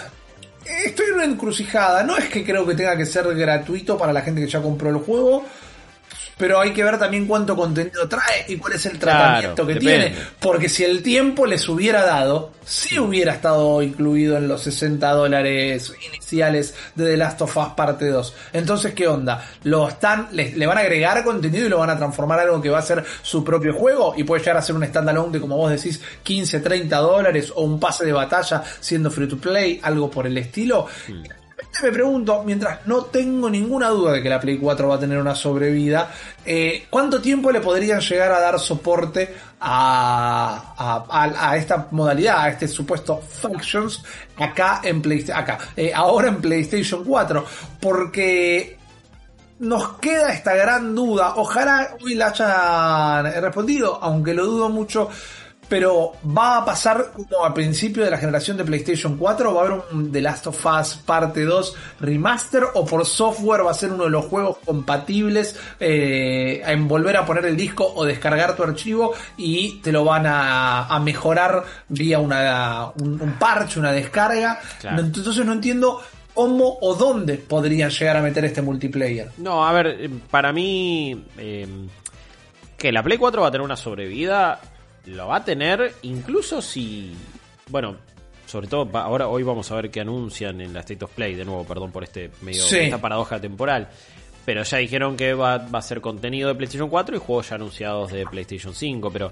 estoy 0.85 1.05
en 1.07 1.13
una 1.15 1.25
encrucijada. 1.25 2.03
No 2.03 2.17
es 2.17 2.29
que 2.29 2.43
creo 2.43 2.65
que 2.65 2.75
tenga 2.75 2.95
que 2.95 3.05
ser 3.05 3.25
gratuito 3.33 3.97
para 3.97 4.13
la 4.13 4.21
gente 4.21 4.41
que 4.41 4.47
ya 4.47 4.61
compró 4.61 4.89
el 4.89 4.97
juego. 4.97 5.43
Pero 6.37 6.59
hay 6.59 6.71
que 6.73 6.83
ver 6.83 6.97
también 6.97 7.27
cuánto 7.27 7.55
contenido 7.55 8.07
trae 8.09 8.45
y 8.47 8.57
cuál 8.57 8.73
es 8.73 8.85
el 8.85 8.97
Claro, 8.97 9.19
tratamiento 9.19 9.67
que 9.67 9.73
depende. 9.75 10.09
tiene. 10.09 10.25
Porque 10.39 10.69
si 10.69 10.83
el 10.83 11.03
tiempo 11.03 11.45
les 11.45 11.67
hubiera 11.69 12.03
dado, 12.03 12.51
sí 12.65 12.97
hubiera 12.99 13.33
estado 13.33 13.81
incluido 13.81 14.37
en 14.37 14.47
los 14.47 14.63
60 14.63 15.11
dólares 15.11 15.93
iniciales 16.07 16.73
de 16.95 17.05
The 17.05 17.17
Last 17.17 17.41
of 17.41 17.55
Us 17.55 17.67
Parte 17.75 18.07
2. 18.07 18.33
Entonces, 18.53 18.93
¿qué 18.93 19.07
onda? 19.07 19.43
¿Lo 19.63 19.87
están, 19.87 20.29
le, 20.31 20.55
le 20.55 20.65
van 20.65 20.77
a 20.77 20.81
agregar 20.81 21.23
contenido 21.23 21.65
y 21.67 21.69
lo 21.69 21.77
van 21.79 21.91
a 21.91 21.97
transformar 21.97 22.39
en 22.39 22.45
algo 22.47 22.61
que 22.61 22.69
va 22.69 22.79
a 22.79 22.83
ser 22.83 23.03
su 23.21 23.43
propio 23.43 23.73
juego? 23.73 24.13
Y 24.17 24.23
puede 24.23 24.41
llegar 24.41 24.57
a 24.57 24.61
ser 24.61 24.75
un 24.75 24.85
standalone 24.85 25.31
de, 25.31 25.39
como 25.39 25.55
vos 25.57 25.71
decís, 25.71 26.01
15, 26.23 26.59
30 26.61 26.97
dólares 26.97 27.51
o 27.55 27.63
un 27.63 27.79
pase 27.79 28.05
de 28.05 28.11
batalla 28.13 28.63
siendo 28.79 29.11
free 29.11 29.27
to 29.27 29.37
play, 29.37 29.79
algo 29.83 30.09
por 30.09 30.25
el 30.25 30.37
estilo. 30.37 30.87
Me 31.81 31.91
pregunto, 31.91 32.43
mientras 32.45 32.85
no 32.85 33.05
tengo 33.05 33.49
ninguna 33.49 33.89
duda 33.89 34.13
de 34.13 34.21
que 34.21 34.29
la 34.29 34.39
Play 34.39 34.57
4 34.59 34.87
va 34.87 34.95
a 34.95 34.99
tener 34.99 35.17
una 35.17 35.33
sobrevida, 35.33 36.11
eh, 36.45 36.85
¿cuánto 36.89 37.19
tiempo 37.19 37.51
le 37.51 37.61
podrían 37.61 37.99
llegar 37.99 38.31
a 38.31 38.39
dar 38.39 38.59
soporte 38.59 39.33
a, 39.59 40.73
a, 40.77 41.49
a- 41.49 41.57
esta 41.57 41.87
modalidad, 41.91 42.39
a 42.41 42.49
este 42.49 42.67
supuesto 42.67 43.17
Functions 43.17 44.03
acá 44.37 44.81
en 44.83 45.01
PlayStation, 45.01 45.43
acá, 45.43 45.57
eh, 45.75 45.91
ahora 45.93 46.27
en 46.29 46.37
PlayStation 46.41 47.03
4? 47.03 47.43
Porque 47.81 48.77
nos 49.59 49.93
queda 49.99 50.31
esta 50.31 50.53
gran 50.55 50.93
duda. 50.93 51.33
Ojalá 51.37 51.95
hoy 52.03 52.13
la 52.15 52.27
hayan 52.27 53.41
respondido, 53.41 53.97
aunque 54.01 54.33
lo 54.35 54.45
dudo 54.45 54.69
mucho. 54.69 55.09
Pero 55.73 56.13
va 56.23 56.57
a 56.57 56.65
pasar 56.65 57.13
como 57.13 57.43
al 57.43 57.51
principio 57.51 58.03
de 58.03 58.11
la 58.11 58.19
generación 58.19 58.57
de 58.57 58.63
PlayStation 58.63 59.17
4, 59.17 59.55
va 59.55 59.59
a 59.59 59.65
haber 59.65 59.81
un 59.91 60.11
The 60.11 60.21
Last 60.21 60.45
of 60.45 60.63
Us 60.63 60.93
parte 61.03 61.45
2 61.45 61.75
remaster 61.99 62.63
o 62.75 62.85
por 62.85 63.07
software 63.07 63.65
va 63.65 63.71
a 63.71 63.73
ser 63.73 63.91
uno 63.91 64.03
de 64.03 64.11
los 64.11 64.25
juegos 64.25 64.57
compatibles 64.63 65.59
eh, 65.79 66.61
en 66.63 66.87
volver 66.87 67.17
a 67.17 67.25
poner 67.25 67.47
el 67.47 67.57
disco 67.57 67.91
o 67.95 68.05
descargar 68.05 68.55
tu 68.55 68.61
archivo 68.61 69.15
y 69.35 69.79
te 69.81 69.91
lo 69.91 70.05
van 70.05 70.27
a, 70.27 70.85
a 70.85 70.99
mejorar 70.99 71.63
vía 71.89 72.19
una, 72.19 72.91
un, 73.01 73.19
un 73.19 73.33
parche, 73.39 73.79
una 73.79 73.91
descarga. 73.91 74.59
Claro. 74.79 74.99
Entonces 74.99 75.43
no 75.43 75.53
entiendo 75.53 76.03
cómo 76.35 76.77
o 76.81 76.93
dónde 76.93 77.39
podrían 77.39 77.89
llegar 77.89 78.17
a 78.17 78.21
meter 78.21 78.45
este 78.45 78.61
multiplayer. 78.61 79.31
No, 79.39 79.65
a 79.65 79.73
ver, 79.73 79.87
eh, 79.87 80.09
para 80.29 80.53
mí, 80.53 81.25
eh, 81.39 81.67
que 82.77 82.91
la 82.91 83.01
Play 83.01 83.17
4 83.17 83.41
va 83.41 83.47
a 83.47 83.51
tener 83.51 83.65
una 83.65 83.75
sobrevida, 83.75 84.59
lo 85.05 85.27
va 85.27 85.37
a 85.37 85.43
tener 85.45 85.93
incluso 86.03 86.61
si, 86.61 87.13
bueno, 87.69 87.97
sobre 88.45 88.67
todo 88.67 88.89
ahora 88.97 89.27
hoy 89.27 89.43
vamos 89.43 89.71
a 89.71 89.75
ver 89.75 89.89
qué 89.89 90.01
anuncian 90.01 90.61
en 90.61 90.73
la 90.73 90.81
State 90.81 91.03
of 91.05 91.11
Play, 91.11 91.35
de 91.35 91.45
nuevo, 91.45 91.63
perdón 91.65 91.91
por 91.91 92.03
este 92.03 92.29
medio 92.41 92.63
Sí. 92.63 92.77
esta 92.77 92.99
paradoja 93.01 93.39
temporal. 93.39 93.89
Pero 94.45 94.63
ya 94.63 94.77
dijeron 94.77 95.15
que 95.15 95.33
va, 95.33 95.57
va 95.57 95.79
a 95.79 95.81
ser 95.81 96.01
contenido 96.01 96.49
de 96.49 96.55
PlayStation 96.55 96.89
4 96.89 97.15
y 97.15 97.19
juegos 97.19 97.49
ya 97.49 97.55
anunciados 97.55 98.11
de 98.11 98.25
PlayStation 98.25 98.73
5, 98.73 99.09
pero 99.11 99.31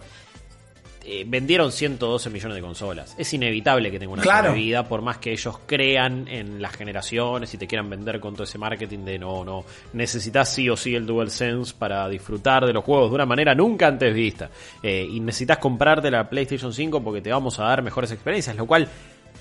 eh, 1.04 1.24
vendieron 1.28 1.72
112 1.72 2.30
millones 2.30 2.56
de 2.56 2.62
consolas. 2.62 3.16
Es 3.18 3.34
inevitable 3.34 3.90
que 3.92 3.98
tenga 4.00 4.14
una 4.14 4.22
Claro. 4.22 4.50
sobrevida, 4.50 4.88
por 4.88 5.02
más 5.02 5.18
que 5.18 5.32
ellos 5.32 5.60
crean 5.66 6.28
en 6.28 6.62
las 6.62 6.74
generaciones 6.76 7.54
y 7.54 7.58
te 7.58 7.68
quieran 7.68 7.90
vender 7.90 8.20
con 8.20 8.34
todo 8.34 8.44
ese 8.44 8.58
marketing 8.58 9.00
de 9.06 9.18
no, 9.20 9.44
no, 9.44 9.66
necesitas 9.94 10.54
sí 10.54 10.70
o 10.70 10.78
sí 10.78 10.94
el 10.96 11.06
DualSense 11.06 11.74
para 11.78 12.08
disfrutar 12.08 12.66
de 12.66 12.74
los 12.74 12.84
juegos 12.84 13.10
de 13.10 13.16
una 13.16 13.26
manera 13.26 13.56
nunca 13.56 13.88
antes 13.88 14.14
vista. 14.14 14.50
Eh, 14.84 15.08
y 15.12 15.20
necesitas 15.20 15.58
comprarte 15.58 16.12
la 16.12 16.30
PlayStation 16.30 16.72
5 16.74 17.04
porque 17.04 17.22
te 17.22 17.32
vamos 17.32 17.60
a 17.60 17.64
dar 17.64 17.82
mejores 17.82 18.12
experiencias, 18.12 18.56
lo 18.56 18.66
cual 18.68 18.88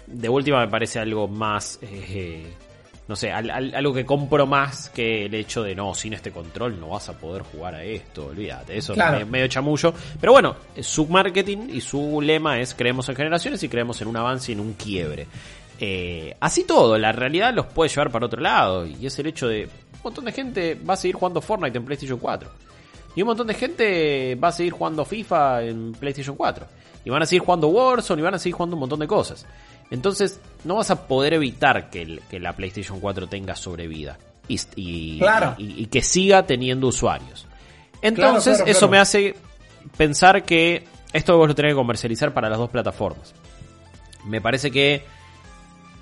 de 0.07 0.29
última 0.29 0.61
me 0.65 0.69
parece 0.69 0.99
algo 0.99 1.29
más... 1.29 1.79
eh, 1.83 2.47
no 3.11 3.17
sé, 3.17 3.31
al- 3.33 3.51
al- 3.51 3.75
algo 3.75 3.93
que 3.93 4.07
compro 4.07 4.47
más 4.47 4.89
que 4.91 5.27
el 5.27 5.35
hecho 5.35 5.63
de 5.65 5.75
no, 5.75 5.93
sin 5.95 6.15
este 6.15 6.31
control 6.31 6.79
no 6.81 6.91
vas 6.91 7.09
a 7.09 7.19
poder 7.19 7.43
jugar 7.43 7.75
a 7.75 7.83
esto, 7.85 8.27
olvídate, 8.27 8.79
eso 8.79 8.95
Claro. 8.95 9.19
es 9.19 9.27
medio 9.27 9.49
chamullo. 9.49 9.93
Pero 10.21 10.33
bueno, 10.33 10.55
su 10.81 11.07
marketing 11.09 11.69
y 11.73 11.81
su 11.81 12.21
lema 12.23 12.61
es 12.61 12.73
creemos 12.75 13.09
en 13.09 13.17
generaciones 13.17 13.63
y 13.65 13.69
creemos 13.69 14.01
en 14.01 14.07
un 14.09 14.17
avance 14.17 14.53
y 14.53 14.55
en 14.55 14.61
un 14.61 14.75
quiebre. 14.75 15.27
Eh, 15.81 16.37
así 16.41 16.65
todo, 16.65 16.97
la 16.99 17.11
realidad 17.11 17.53
los 17.53 17.67
puede 17.67 17.89
llevar 17.91 18.11
para 18.11 18.27
otro 18.27 18.41
lado 18.41 18.87
y 18.87 19.05
es 19.07 19.19
el 19.19 19.27
hecho 19.27 19.49
de 19.49 19.65
un 19.65 20.01
montón 20.05 20.25
de 20.27 20.33
gente 20.33 20.79
va 20.89 20.95
a 20.95 20.97
seguir 20.97 21.17
jugando 21.17 21.41
Fortnite 21.41 21.77
en 21.79 21.85
PlayStation 21.85 22.19
4. 22.19 22.49
Y 23.17 23.23
un 23.23 23.27
montón 23.27 23.49
de 23.49 23.55
gente 23.55 24.35
va 24.37 24.49
a 24.49 24.53
seguir 24.53 24.73
jugando 24.73 25.05
FIFA 25.05 25.63
en 25.65 25.93
PlayStation 25.93 26.37
4. 26.37 26.65
Y 27.05 27.11
van 27.11 27.23
a 27.23 27.27
seguir 27.27 27.43
jugando 27.43 27.67
Warzone 27.69 28.21
y 28.21 28.25
van 28.25 28.35
a 28.35 28.39
seguir 28.39 28.55
jugando 28.55 28.77
un 28.77 28.81
montón 28.81 29.01
de 29.01 29.07
cosas. 29.09 29.45
Entonces, 29.91 30.41
no 30.65 30.77
vas 30.77 30.91
a 30.91 31.07
poder 31.07 31.35
evitar 31.35 31.91
que, 31.91 32.03
el- 32.03 32.23
que 32.31 32.39
la 32.41 32.55
PlayStation 32.55 33.01
4 33.01 33.27
tenga 33.29 33.57
sobrevida. 33.57 34.19
Y, 34.49 34.61
y- 34.77 35.19
Claro. 35.19 35.55
y- 35.59 35.83
y 35.83 35.87
que 35.87 36.03
siga 36.03 36.45
teniendo 36.47 36.87
usuarios. 36.89 37.47
Entonces, 38.03 38.57
claro, 38.59 38.71
eso 38.71 38.89
me 38.89 38.99
hace 38.99 39.35
pensar 39.97 40.45
que 40.45 40.85
esto 41.13 41.37
vos 41.37 41.49
lo 41.49 41.55
tenés 41.55 41.73
que 41.73 41.77
comercializar 41.77 42.33
para 42.33 42.49
las 42.49 42.59
dos 42.59 42.71
plataformas. 42.71 43.35
Me 44.25 44.41
parece 44.41 44.71
que 44.71 45.05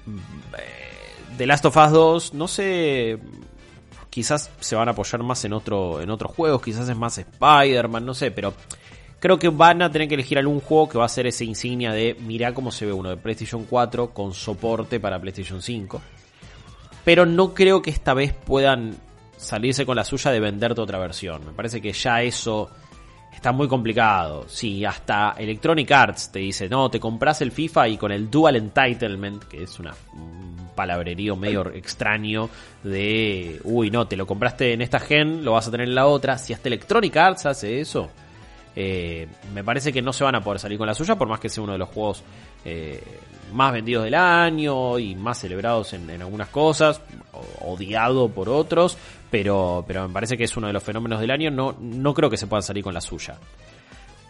mm, 0.06 0.18
The 1.36 1.46
Last 1.46 1.64
of 1.66 1.76
Us 1.76 1.90
2, 1.92 2.34
no 2.34 2.48
sé, 2.48 3.18
quizás 4.10 4.50
se 4.60 4.76
van 4.76 4.88
a 4.88 4.92
apoyar 4.92 5.22
más 5.22 5.44
en 5.44 5.52
otro 5.52 6.00
en 6.00 6.10
otros 6.10 6.32
juegos, 6.34 6.62
quizás 6.62 6.88
es 6.88 6.96
más 6.96 7.18
Spider-Man, 7.18 8.04
no 8.04 8.14
sé, 8.14 8.30
pero 8.30 8.54
creo 9.20 9.38
que 9.38 9.48
van 9.48 9.82
a 9.82 9.90
tener 9.90 10.08
que 10.08 10.14
elegir 10.14 10.38
algún 10.38 10.60
juego 10.60 10.88
que 10.88 10.98
va 10.98 11.04
a 11.04 11.08
ser 11.08 11.26
esa 11.26 11.44
insignia 11.44 11.92
de 11.92 12.16
mirá 12.20 12.54
cómo 12.54 12.70
se 12.70 12.86
ve 12.86 12.92
uno 12.92 13.10
de 13.10 13.16
PlayStation 13.16 13.64
4 13.64 14.10
con 14.10 14.32
soporte 14.32 15.00
para 15.00 15.20
PlayStation 15.20 15.62
5. 15.62 16.00
Pero 17.04 17.26
no 17.26 17.54
creo 17.54 17.80
que 17.82 17.90
esta 17.90 18.14
vez 18.14 18.32
puedan 18.32 18.96
salirse 19.36 19.86
con 19.86 19.96
la 19.96 20.04
suya 20.04 20.30
de 20.30 20.40
venderte 20.40 20.80
otra 20.80 20.98
versión. 20.98 21.44
Me 21.46 21.52
parece 21.52 21.80
que 21.80 21.92
ya 21.92 22.22
eso 22.22 22.70
está 23.32 23.52
muy 23.52 23.68
complicado. 23.68 24.46
Si 24.48 24.84
hasta 24.84 25.34
Electronic 25.38 25.90
Arts 25.90 26.32
te 26.32 26.40
dice, 26.40 26.68
no, 26.68 26.90
te 26.90 27.00
compras 27.00 27.40
el 27.40 27.52
FIFA 27.52 27.88
y 27.88 27.96
con 27.96 28.12
el 28.12 28.30
Dual 28.30 28.56
Entitlement, 28.56 29.44
que 29.44 29.62
es 29.62 29.78
una, 29.78 29.94
un 30.12 30.70
palabrerío 30.74 31.36
medio 31.36 31.72
extraño 31.72 32.50
de, 32.82 33.60
uy, 33.64 33.90
no, 33.90 34.06
te 34.06 34.16
lo 34.16 34.26
compraste 34.26 34.72
en 34.72 34.82
esta 34.82 34.98
gen, 34.98 35.44
lo 35.44 35.52
vas 35.52 35.68
a 35.68 35.70
tener 35.70 35.88
en 35.88 35.94
la 35.94 36.06
otra. 36.06 36.36
Si 36.36 36.52
hasta 36.52 36.68
Electronic 36.68 37.16
Arts 37.16 37.46
hace 37.46 37.80
eso, 37.80 38.10
eh, 38.80 39.26
me 39.52 39.64
parece 39.64 39.92
que 39.92 40.00
no 40.00 40.12
se 40.12 40.22
van 40.22 40.36
a 40.36 40.40
poder 40.40 40.60
salir 40.60 40.78
con 40.78 40.86
la 40.86 40.94
suya, 40.94 41.16
por 41.16 41.26
más 41.28 41.40
que 41.40 41.48
sea 41.48 41.64
uno 41.64 41.72
de 41.72 41.78
los 41.78 41.88
juegos 41.88 42.22
eh, 42.64 43.02
más 43.52 43.72
vendidos 43.72 44.04
del 44.04 44.14
año 44.14 45.00
y 45.00 45.16
más 45.16 45.38
celebrados 45.40 45.94
en, 45.94 46.08
en 46.10 46.22
algunas 46.22 46.48
cosas, 46.48 47.00
odiado 47.62 48.28
por 48.28 48.48
otros, 48.48 48.96
pero, 49.32 49.84
pero 49.86 50.06
me 50.06 50.14
parece 50.14 50.36
que 50.36 50.44
es 50.44 50.56
uno 50.56 50.68
de 50.68 50.72
los 50.72 50.82
fenómenos 50.84 51.18
del 51.20 51.32
año, 51.32 51.50
no, 51.50 51.74
no 51.80 52.14
creo 52.14 52.30
que 52.30 52.36
se 52.36 52.46
puedan 52.46 52.62
salir 52.62 52.84
con 52.84 52.94
la 52.94 53.00
suya. 53.00 53.36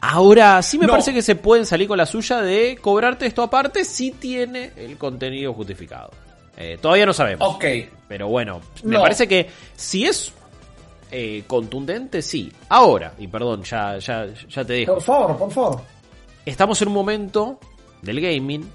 Ahora, 0.00 0.62
sí 0.62 0.78
me 0.78 0.86
No. 0.86 0.92
parece 0.92 1.12
que 1.12 1.22
se 1.22 1.34
pueden 1.34 1.66
salir 1.66 1.88
con 1.88 1.98
la 1.98 2.06
suya 2.06 2.40
de 2.40 2.78
cobrarte 2.80 3.26
esto 3.26 3.42
aparte 3.42 3.84
si 3.84 4.12
tiene 4.12 4.70
el 4.76 4.96
contenido 4.96 5.52
justificado. 5.52 6.10
Eh, 6.56 6.78
todavía 6.80 7.04
no 7.06 7.12
sabemos. 7.12 7.46
Ok. 7.54 7.64
Pero 8.08 8.28
bueno, 8.28 8.60
me 8.84 8.94
No. 8.94 9.02
parece 9.02 9.26
que 9.28 9.50
si 9.76 10.06
es 10.06 10.32
eh, 11.10 11.44
contundente, 11.46 12.22
sí. 12.22 12.52
Ahora, 12.68 13.14
y 13.18 13.26
perdón, 13.28 13.62
ya, 13.62 13.98
ya, 13.98 14.26
ya 14.26 14.64
te 14.64 14.72
dejo. 14.72 14.94
Por 14.94 15.02
favor, 15.02 15.38
por 15.38 15.50
favor. 15.50 15.80
Estamos 16.44 16.80
en 16.82 16.88
un 16.88 16.94
momento 16.94 17.58
del 18.02 18.20
gaming 18.20 18.68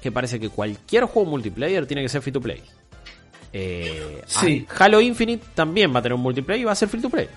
que 0.00 0.12
parece 0.12 0.38
que 0.38 0.48
cualquier 0.48 1.04
juego 1.04 1.30
multiplayer 1.30 1.86
tiene 1.86 2.02
que 2.02 2.08
ser 2.08 2.22
free 2.22 2.32
to 2.32 2.40
play. 2.40 2.62
Eh, 3.52 4.22
Sí. 4.26 4.66
Halo 4.78 5.00
Infinite 5.00 5.44
también 5.54 5.94
va 5.94 6.00
a 6.00 6.02
tener 6.02 6.14
un 6.14 6.20
multiplayer 6.22 6.60
y 6.62 6.64
va 6.64 6.72
a 6.72 6.76
ser 6.76 6.88
free 6.88 7.00
to 7.02 7.10
play. 7.10 7.28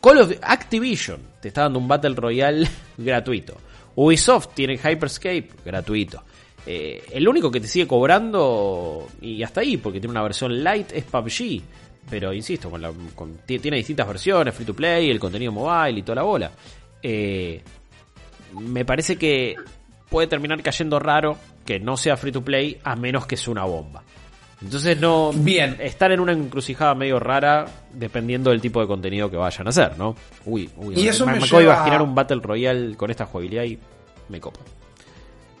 Call 0.00 0.18
of 0.18 0.32
Activision 0.42 1.20
te 1.40 1.48
está 1.48 1.62
dando 1.62 1.78
un 1.78 1.88
Battle 1.88 2.14
Royale 2.14 2.68
gratuito. 2.98 3.56
Ubisoft 3.96 4.48
tiene 4.54 4.74
Hyperscape 4.76 5.48
gratuito. 5.64 6.22
Eh, 6.66 7.04
el 7.12 7.28
único 7.28 7.50
que 7.50 7.60
te 7.60 7.66
sigue 7.68 7.86
cobrando, 7.86 9.06
y 9.20 9.42
hasta 9.42 9.60
ahí, 9.60 9.76
porque 9.76 10.00
tiene 10.00 10.12
una 10.12 10.22
versión 10.22 10.64
light, 10.64 10.92
es 10.92 11.04
PUBG. 11.04 11.62
Pero 12.10 12.32
insisto, 12.32 12.70
con 12.70 12.82
la- 12.82 12.92
con- 13.14 13.38
ti- 13.46 13.58
tiene 13.58 13.78
distintas 13.78 14.06
versiones, 14.06 14.54
free 14.54 14.66
to 14.66 14.74
play, 14.74 15.10
el 15.10 15.18
contenido 15.18 15.52
mobile 15.52 15.98
y 15.98 16.02
toda 16.02 16.16
la 16.16 16.22
bola. 16.22 16.50
Eh, 17.02 17.62
me 18.60 18.84
parece 18.84 19.16
que 19.16 19.54
puede 20.08 20.26
terminar 20.28 20.62
cayendo 20.62 20.98
raro 20.98 21.36
que 21.64 21.80
no 21.80 21.96
sea 21.96 22.16
free 22.16 22.30
to 22.32 22.42
play 22.42 22.78
a 22.84 22.94
menos 22.94 23.26
que 23.26 23.36
sea 23.36 23.50
una 23.52 23.64
bomba. 23.64 24.02
Entonces 24.62 24.98
no 25.00 25.32
Bien. 25.34 25.76
estar 25.80 26.12
en 26.12 26.20
una 26.20 26.32
encrucijada 26.32 26.94
medio 26.94 27.18
rara 27.18 27.66
dependiendo 27.92 28.50
del 28.50 28.60
tipo 28.60 28.80
de 28.80 28.86
contenido 28.86 29.30
que 29.30 29.36
vayan 29.36 29.66
a 29.66 29.70
hacer, 29.70 29.98
¿no? 29.98 30.14
Uy, 30.46 30.70
uy, 30.76 30.94
Y 30.98 31.08
eso 31.08 31.26
me, 31.26 31.32
me 31.32 31.38
me 31.40 31.44
acabo 31.46 31.58
de 31.60 31.64
imaginar 31.66 32.02
un 32.02 32.14
Battle 32.14 32.40
Royale 32.42 32.96
con 32.96 33.10
esta 33.10 33.26
jugabilidad 33.26 33.64
y 33.64 33.78
me 34.28 34.40
copa. 34.40 34.60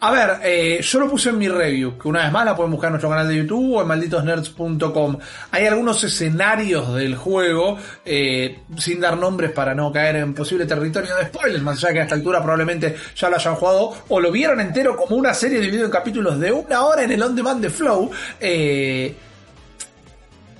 A 0.00 0.10
ver, 0.10 0.40
eh, 0.42 0.80
yo 0.82 1.00
lo 1.00 1.08
puse 1.08 1.30
en 1.30 1.38
mi 1.38 1.48
review, 1.48 1.96
que 1.96 2.08
una 2.08 2.24
vez 2.24 2.32
más 2.32 2.44
la 2.44 2.54
pueden 2.54 2.72
buscar 2.72 2.88
en 2.88 2.92
nuestro 2.92 3.08
canal 3.08 3.26
de 3.26 3.36
YouTube 3.36 3.76
o 3.76 3.82
en 3.82 3.88
malditosnerds.com. 3.88 5.18
Hay 5.50 5.66
algunos 5.66 6.04
escenarios 6.04 6.94
del 6.94 7.16
juego, 7.16 7.78
eh, 8.04 8.58
sin 8.76 9.00
dar 9.00 9.16
nombres 9.16 9.52
para 9.52 9.74
no 9.74 9.90
caer 9.90 10.16
en 10.16 10.34
posible 10.34 10.66
territorio 10.66 11.16
de 11.16 11.26
spoilers, 11.26 11.62
más 11.62 11.82
allá 11.82 11.94
que 11.94 12.00
a 12.00 12.02
esta 12.02 12.14
altura 12.16 12.42
probablemente 12.42 12.96
ya 13.16 13.30
lo 13.30 13.36
hayan 13.36 13.54
jugado 13.54 13.94
o 14.08 14.20
lo 14.20 14.30
vieron 14.30 14.60
entero 14.60 14.94
como 14.94 15.16
una 15.16 15.32
serie 15.32 15.58
dividida 15.58 15.86
en 15.86 15.90
capítulos 15.90 16.38
de 16.38 16.52
una 16.52 16.84
hora 16.84 17.04
en 17.04 17.12
el 17.12 17.22
on 17.22 17.34
demand 17.34 17.62
de 17.62 17.70
Flow. 17.70 18.10
Eh, 18.40 19.14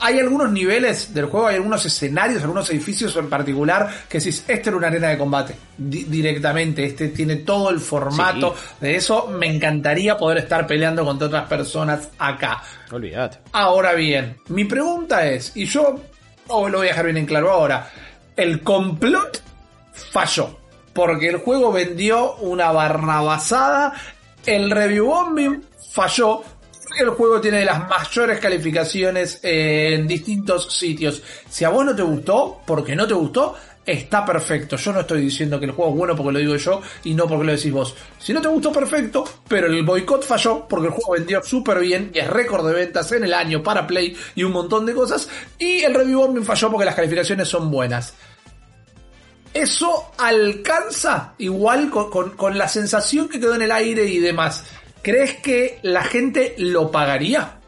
hay 0.06 0.18
algunos 0.20 0.52
niveles 0.52 1.14
del 1.14 1.24
juego, 1.26 1.46
hay 1.46 1.56
algunos 1.56 1.86
escenarios, 1.86 2.42
algunos 2.42 2.68
edificios 2.68 3.16
en 3.16 3.30
particular 3.30 3.88
que 4.06 4.18
decís, 4.18 4.44
este 4.46 4.68
era 4.68 4.76
una 4.76 4.88
arena 4.88 5.08
de 5.08 5.16
combate 5.16 5.56
di- 5.78 6.04
directamente, 6.04 6.84
este 6.84 7.08
tiene 7.08 7.36
todo 7.36 7.70
el 7.70 7.80
formato 7.80 8.54
de 8.80 8.96
eso, 8.96 9.28
me 9.28 9.46
encantaría 9.46 10.18
poder 10.18 10.38
estar 10.38 10.66
peleando 10.66 11.06
contra 11.06 11.28
otras 11.28 11.48
personas 11.48 12.10
acá. 12.18 12.62
Olvídate. 12.92 13.38
Ahora 13.52 13.94
bien, 13.94 14.36
mi 14.48 14.66
pregunta 14.66 15.26
es, 15.26 15.52
y 15.56 15.64
yo 15.64 15.98
oh, 16.48 16.68
lo 16.68 16.78
voy 16.78 16.88
a 16.88 16.90
dejar 16.90 17.06
bien 17.06 17.16
en 17.16 17.24
claro 17.26 17.50
ahora, 17.50 17.90
el 18.36 18.60
complot 18.62 19.40
falló, 19.94 20.58
porque 20.92 21.28
el 21.30 21.38
juego 21.38 21.72
vendió 21.72 22.34
una 22.36 22.70
barrabasada, 22.72 23.94
el 24.44 24.70
review 24.70 25.06
bombing 25.06 25.62
falló, 25.92 26.42
el 26.98 27.10
juego 27.10 27.40
tiene 27.40 27.64
las 27.64 27.88
mayores 27.88 28.38
calificaciones 28.38 29.40
en 29.42 30.06
distintos 30.06 30.72
sitios. 30.74 31.22
Si 31.48 31.64
a 31.64 31.68
vos 31.70 31.84
no 31.84 31.94
te 31.94 32.02
gustó, 32.02 32.60
porque 32.66 32.94
no 32.94 33.06
te 33.06 33.14
gustó, 33.14 33.54
está 33.84 34.24
perfecto. 34.24 34.76
Yo 34.76 34.92
no 34.92 35.00
estoy 35.00 35.20
diciendo 35.22 35.58
que 35.58 35.66
el 35.66 35.72
juego 35.72 35.90
es 35.92 35.96
bueno 35.98 36.16
porque 36.16 36.32
lo 36.32 36.38
digo 36.38 36.56
yo 36.56 36.80
y 37.04 37.14
no 37.14 37.26
porque 37.26 37.44
lo 37.44 37.52
decís 37.52 37.72
vos. 37.72 37.94
Si 38.18 38.32
no 38.32 38.40
te 38.40 38.48
gustó, 38.48 38.72
perfecto, 38.72 39.24
pero 39.48 39.66
el 39.66 39.82
boicot 39.82 40.24
falló 40.24 40.66
porque 40.68 40.86
el 40.86 40.92
juego 40.92 41.12
vendió 41.12 41.42
súper 41.42 41.80
bien 41.80 42.10
y 42.14 42.18
es 42.20 42.26
récord 42.28 42.66
de 42.66 42.72
ventas 42.74 43.10
en 43.12 43.24
el 43.24 43.34
año 43.34 43.62
para 43.62 43.86
Play 43.86 44.16
y 44.34 44.42
un 44.44 44.52
montón 44.52 44.86
de 44.86 44.94
cosas. 44.94 45.28
Y 45.58 45.80
el 45.82 45.94
review 45.94 46.20
bombing 46.20 46.44
falló 46.44 46.70
porque 46.70 46.86
las 46.86 46.94
calificaciones 46.94 47.48
son 47.48 47.70
buenas. 47.70 48.14
Eso 49.52 50.10
alcanza 50.18 51.34
igual 51.38 51.88
con, 51.88 52.10
con- 52.10 52.30
con 52.30 52.58
la 52.58 52.66
sensación 52.68 53.28
que 53.28 53.38
quedó 53.38 53.54
en 53.54 53.62
el 53.62 53.70
aire 53.72 54.04
y 54.06 54.18
demás. 54.18 54.64
¿Crees 55.04 55.34
que 55.34 55.80
la 55.82 56.02
gente 56.02 56.54
lo 56.56 56.90
pagaría? 56.90 57.58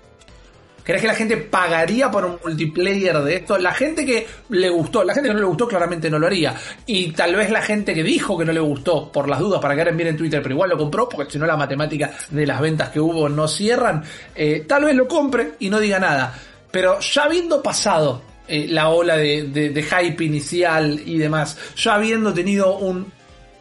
¿Crees 0.83 1.03
que 1.03 1.07
la 1.07 1.15
gente 1.15 1.37
pagaría 1.37 2.11
por 2.11 2.25
un 2.25 2.39
multiplayer 2.43 3.19
de 3.19 3.37
esto? 3.37 3.59
La 3.59 3.75
gente 3.75 4.07
que 4.07 4.27
le 4.49 4.71
gustó, 4.71 5.05
la 5.05 5.13
gente 5.13 5.29
que 5.29 5.35
no 5.35 5.41
le 5.41 5.47
gustó 5.47 5.69
claramente 5.69 6.09
no 6.09 6.19
lo 6.19 6.29
haría. 6.29 6.55
Y 6.87 7.13
tal 7.13 7.37
vez 7.37 7.51
la 7.51 7.61
gente 7.61 7.93
que 7.93 8.03
dijo 8.03 8.39
que 8.39 8.47
no 8.47 8.55
le 8.55 8.61
gustó, 8.61 9.13
por 9.13 9.29
las 9.29 9.39
dudas, 9.39 9.61
para 9.61 9.75
quedar 9.75 9.95
bien 9.95 10.09
en 10.09 10.17
Twitter, 10.17 10.41
pero 10.41 10.55
igual 10.55 10.71
lo 10.71 10.79
compró, 10.79 11.11
porque 11.11 11.31
si 11.31 11.39
no 11.39 11.45
la 11.45 11.59
matemática 11.59 12.11
de 12.31 12.47
las 12.47 12.59
ventas 12.59 12.89
que 12.89 13.01
hubo 13.01 13.29
no 13.29 13.47
cierran, 13.47 14.03
eh, 14.35 14.65
tal 14.67 14.85
vez 14.85 14.95
lo 14.95 15.07
compre 15.07 15.57
y 15.59 15.69
no 15.69 15.79
diga 15.79 15.99
nada. 15.99 16.33
Pero 16.71 17.01
ya 17.01 17.25
habiendo 17.25 17.63
pasado 17.63 18.23
eh, 18.49 18.67
la 18.71 18.89
ola 18.89 19.19
de 19.19 19.83
hype 19.83 20.25
inicial 20.25 21.03
y 21.05 21.19
demás, 21.19 21.59
ya 21.77 21.97
habiendo 21.97 22.33
tenido 22.33 22.79
un 22.79 23.13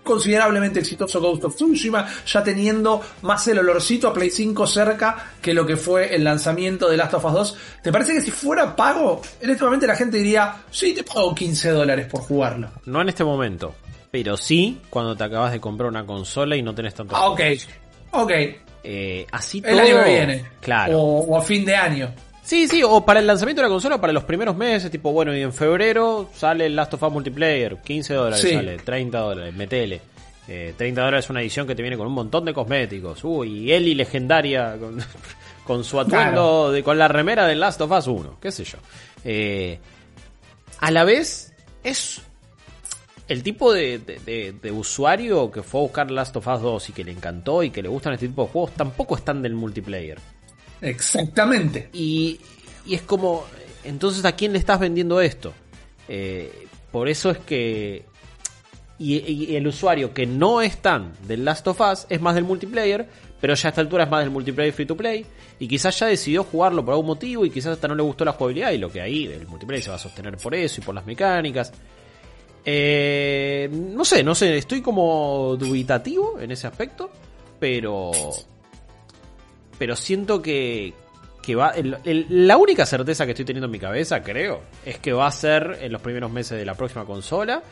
considerablemente 0.05 0.79
exitoso 0.79 1.19
Ghost 1.19 1.43
of 1.43 1.55
Tsushima, 1.55 2.07
ya 2.25 2.43
teniendo 2.43 3.01
más 3.23 3.45
el 3.49 3.59
olorcito 3.59 4.07
a 4.07 4.13
Play 4.13 4.29
5 4.29 4.65
cerca 4.67 5.33
que 5.41 5.53
lo 5.53 5.65
que 5.65 5.75
fue 5.75 6.15
el 6.15 6.23
lanzamiento 6.23 6.87
de 6.89 6.95
Last 6.95 7.15
of 7.15 7.25
Us 7.25 7.33
2. 7.33 7.57
¿Te 7.83 7.91
parece 7.91 8.13
que 8.13 8.21
si 8.21 8.31
fuera 8.31 8.73
pago, 8.75 9.21
en 9.41 9.49
este 9.49 9.63
momento 9.65 9.85
la 9.87 9.95
gente 9.97 10.17
diría, 10.17 10.55
sí, 10.71 10.93
te 10.93 11.03
pago 11.03 11.35
15 11.35 11.71
dólares 11.71 12.07
por 12.09 12.21
jugarlo? 12.21 12.69
No 12.85 13.01
en 13.01 13.09
este 13.09 13.23
momento, 13.25 13.75
pero 14.11 14.37
sí 14.37 14.79
cuando 14.89 15.15
te 15.17 15.23
acabas 15.25 15.51
de 15.51 15.59
comprar 15.59 15.89
una 15.89 16.05
consola 16.05 16.55
y 16.55 16.61
no 16.61 16.73
tenés 16.73 16.93
tanto. 16.93 17.15
Ah, 17.15 17.29
ok, 17.29 17.41
ok. 18.11 18.31
Eh, 18.87 19.25
así 19.31 19.63
El 19.65 19.77
todo. 19.77 19.81
año 19.81 20.03
que 20.03 20.09
viene. 20.11 20.45
Claro. 20.61 20.99
O, 20.99 21.19
o 21.25 21.37
a 21.37 21.41
fin 21.41 21.65
de 21.65 21.75
año. 21.75 22.13
Sí, 22.45 22.67
sí, 22.67 22.83
o 22.83 23.03
para 23.03 23.19
el 23.19 23.25
lanzamiento 23.27 23.61
de 23.61 23.67
la 23.67 23.71
consola, 23.73 23.99
para 23.99 24.13
los 24.13 24.23
primeros 24.23 24.55
meses, 24.55 24.91
tipo, 24.91 25.11
bueno, 25.11 25.35
y 25.35 25.41
en 25.41 25.51
febrero 25.51 26.29
sale 26.33 26.67
el 26.67 26.75
Last 26.75 26.93
of 26.93 27.01
Us 27.01 27.11
Multiplayer, 27.11 27.77
15 27.81 28.13
dólares 28.13 28.39
Sí. 28.41 28.53
sale, 28.53 28.77
30 28.77 29.17
dólares, 29.19 29.53
metele. 29.55 29.99
Eh, 30.47 30.75
30 30.77 31.01
dólares 31.01 31.25
es 31.25 31.29
una 31.31 31.41
edición 31.41 31.65
que 31.65 31.73
te 31.73 31.81
viene 31.81 31.97
con 31.97 32.05
un 32.05 32.13
montón 32.13 32.45
de 32.45 32.53
cosméticos. 32.53 33.23
Uy, 33.23 33.63
y 33.65 33.71
Ellie 33.73 33.95
legendaria 33.95 34.77
con, 34.79 34.99
con 35.65 35.83
su 35.83 35.99
atuendo, 35.99 36.31
Claro. 36.31 36.71
de, 36.71 36.83
con 36.83 36.99
la 36.99 37.07
remera 37.07 37.47
del 37.47 37.59
Last 37.59 37.81
of 37.81 37.89
Us 37.91 38.05
1, 38.05 38.37
qué 38.39 38.51
sé 38.51 38.63
yo. 38.63 38.77
Eh, 39.23 39.79
a 40.81 40.91
la 40.91 41.03
vez, 41.03 41.51
es 41.83 42.21
el 43.27 43.41
tipo 43.41 43.73
de, 43.73 43.97
de- 43.97 44.19
de- 44.19 44.51
de 44.61 44.71
usuario 44.71 45.49
que 45.49 45.63
fue 45.63 45.79
a 45.79 45.83
buscar 45.83 46.11
Last 46.11 46.35
of 46.35 46.45
Us 46.47 46.61
2 46.61 46.89
y 46.89 46.93
que 46.93 47.03
le 47.03 47.11
encantó 47.11 47.63
y 47.63 47.71
que 47.71 47.81
le 47.81 47.89
gustan 47.89 48.13
este 48.13 48.27
tipo 48.27 48.43
de 48.43 48.49
juegos, 48.49 48.71
tampoco 48.75 49.15
están 49.15 49.41
del 49.41 49.55
multiplayer. 49.55 50.19
Exactamente. 50.81 51.89
Y, 51.93 52.39
y 52.85 52.95
es 52.95 53.01
como, 53.01 53.45
entonces, 53.83 54.25
¿a 54.25 54.35
quién 54.35 54.53
le 54.53 54.59
estás 54.59 54.79
vendiendo 54.79 55.21
esto? 55.21 55.53
Eh, 56.07 56.67
por 56.91 57.09
eso 57.09 57.31
es 57.31 57.39
que... 57.39 58.05
Y, 58.97 59.17
y 59.17 59.55
el 59.57 59.67
usuario 59.67 60.13
que 60.13 60.25
no 60.25 60.61
es 60.61 60.77
tan 60.77 61.11
del 61.27 61.43
Last 61.43 61.67
of 61.67 61.81
Us 61.81 62.05
es 62.09 62.21
más 62.21 62.33
del 62.33 62.45
multiplayer, 62.45 63.09
pero 63.41 63.53
ya 63.53 63.67
a 63.67 63.69
esta 63.69 63.81
altura 63.81 64.05
es 64.05 64.09
más 64.09 64.21
del 64.21 64.31
multiplayer 64.31 64.71
free 64.71 64.85
to 64.85 64.95
play, 64.95 65.25
y 65.59 65.67
quizás 65.67 65.99
ya 65.99 66.05
decidió 66.05 66.45
jugarlo 66.45 66.83
por 66.85 66.93
algún 66.93 67.07
motivo, 67.07 67.45
y 67.45 67.49
quizás 67.49 67.73
hasta 67.73 67.89
no 67.89 67.95
le 67.95 68.03
gustó 68.03 68.23
la 68.23 68.31
jugabilidad, 68.31 68.71
y 68.71 68.77
lo 68.77 68.89
que 68.89 69.01
ahí 69.01 69.27
del 69.27 69.47
multiplayer 69.47 69.83
se 69.83 69.89
va 69.89 69.97
a 69.97 69.99
sostener 69.99 70.37
por 70.37 70.55
eso 70.55 70.79
y 70.79 70.83
por 70.83 70.95
las 70.95 71.05
mecánicas. 71.05 71.73
Eh, 72.63 73.69
no 73.71 74.05
sé, 74.05 74.23
no 74.23 74.33
sé, 74.33 74.57
estoy 74.57 74.81
como 74.81 75.57
dubitativo 75.59 76.39
en 76.39 76.51
ese 76.51 76.65
aspecto, 76.65 77.11
pero 77.59 78.11
pero 79.77 79.95
siento 79.95 80.41
que, 80.41 80.93
que 81.41 81.55
va. 81.55 81.73
la 82.03 82.57
única 82.57 82.85
certeza 82.85 83.25
que 83.25 83.31
estoy 83.31 83.45
teniendo 83.45 83.65
en 83.65 83.71
mi 83.71 83.79
cabeza, 83.79 84.21
creo, 84.21 84.61
es 84.85 84.99
que 84.99 85.13
va 85.13 85.27
a 85.27 85.31
ser 85.31 85.79
en 85.81 85.91
los 85.91 86.01
primeros 86.01 86.31
meses 86.31 86.57
de 86.57 86.65
la 86.65 86.75
próxima 86.75 87.05
consola 87.05 87.63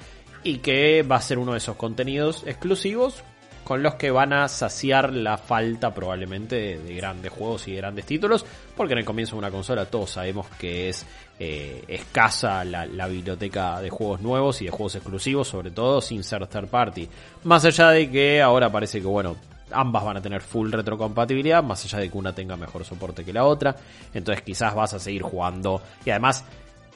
y 0.43 0.57
que 0.57 1.03
va 1.03 1.17
a 1.17 1.21
ser 1.21 1.37
uno 1.37 1.53
de 1.53 1.59
esos 1.59 1.75
contenidos 1.75 2.43
exclusivos 2.45 3.23
con 3.63 3.81
los 3.81 3.95
que 3.95 4.11
van 4.11 4.33
a 4.33 4.47
saciar 4.49 5.13
la 5.13 5.37
falta 5.37 5.93
probablemente 5.93 6.55
de, 6.55 6.79
de 6.79 6.95
grandes 6.95 7.31
juegos 7.31 7.67
y 7.67 7.75
grandes 7.75 8.05
títulos, 8.05 8.45
porque 8.75 8.93
en 8.93 8.99
el 8.99 9.05
comienzo 9.05 9.35
de 9.35 9.39
una 9.39 9.51
consola 9.51 9.85
todos 9.85 10.11
sabemos 10.11 10.47
que 10.59 10.89
es 10.89 11.05
eh, 11.39 11.83
escasa 11.87 12.63
la, 12.63 12.85
la 12.85 13.07
biblioteca 13.07 13.81
de 13.81 13.89
juegos 13.89 14.21
nuevos 14.21 14.61
y 14.61 14.65
de 14.65 14.71
juegos 14.71 14.95
exclusivos, 14.95 15.47
sobre 15.47 15.71
todo 15.71 16.01
sin 16.01 16.23
ser 16.23 16.45
third 16.47 16.67
party. 16.67 17.07
Más 17.43 17.65
allá 17.65 17.89
de 17.89 18.09
que 18.11 18.41
ahora 18.41 18.71
parece 18.71 18.99
que, 18.99 19.07
bueno, 19.07 19.35
ambas 19.73 20.03
van 20.03 20.17
a 20.17 20.21
tener 20.21 20.41
full 20.41 20.71
retrocompatibilidad, 20.71 21.63
más 21.63 21.83
allá 21.85 21.99
de 21.99 22.09
que 22.09 22.17
una 22.17 22.33
tenga 22.33 22.55
mejor 22.55 22.85
soporte 22.85 23.25
que 23.25 23.33
la 23.33 23.45
otra. 23.45 23.75
Entonces 24.13 24.43
quizás 24.43 24.73
vas 24.75 24.93
a 24.93 24.99
seguir 24.99 25.21
jugando. 25.21 25.81
Y 26.05 26.09
además, 26.11 26.43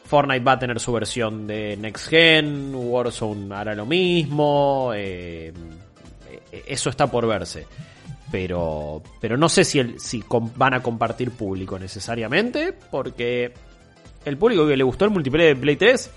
Fortnite 0.06 0.44
va 0.44 0.54
a 0.54 0.60
tener 0.60 0.80
su 0.80 0.94
versión 0.94 1.48
de 1.48 1.76
Next 1.78 2.08
Gen, 2.08 2.72
Warzone 2.74 3.54
hará 3.54 3.76
lo 3.76 3.86
mismo. 3.86 4.92
eh, 4.94 5.52
eh, 6.52 6.64
eso 6.68 6.90
está 6.90 7.08
por 7.08 7.28
verse. 7.28 7.68
Pero, 8.32 9.02
pero 9.22 9.38
no 9.38 9.48
sé 9.48 9.64
si, 9.64 9.98
si 10.00 10.24
van 10.56 10.74
a 10.74 10.84
compartir 10.84 11.32
público 11.32 11.80
necesariamente, 11.80 12.74
porque 12.74 13.54
el 14.26 14.38
público 14.38 14.68
que 14.68 14.76
le 14.76 14.84
gustó 14.84 15.06
el 15.06 15.12
multiplayer 15.12 15.56
de 15.56 15.62
Play 15.62 15.76
3 15.78 16.12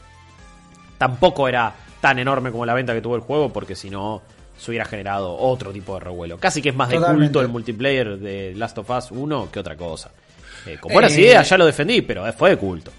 tampoco 0.98 1.48
era 1.48 1.72
tan 2.00 2.18
enorme 2.18 2.50
como 2.50 2.66
la 2.66 2.74
venta 2.74 2.94
que 2.94 3.00
tuvo 3.00 3.14
el 3.14 3.22
juego, 3.22 3.52
porque 3.52 3.76
si 3.76 3.90
no 3.90 4.22
se 4.60 4.70
hubiera 4.70 4.84
generado 4.84 5.34
otro 5.36 5.72
tipo 5.72 5.94
de 5.94 6.00
revuelo. 6.00 6.38
Casi 6.38 6.60
que 6.60 6.68
es 6.68 6.74
más 6.74 6.90
de 6.90 7.00
culto 7.00 7.40
el 7.40 7.48
multiplayer 7.48 8.18
de 8.18 8.52
Last 8.54 8.76
of 8.78 8.90
Us 8.90 9.10
1 9.10 9.48
que 9.50 9.58
otra 9.58 9.76
cosa. 9.76 10.10
Eh, 10.66 10.76
con 10.78 10.92
buenas 10.92 11.16
Eh, 11.16 11.22
ideas, 11.22 11.48
ya 11.48 11.56
lo 11.56 11.64
defendí, 11.64 12.02
pero 12.02 12.30
fue 12.34 12.50
de 12.50 12.56
culto. 12.58 12.90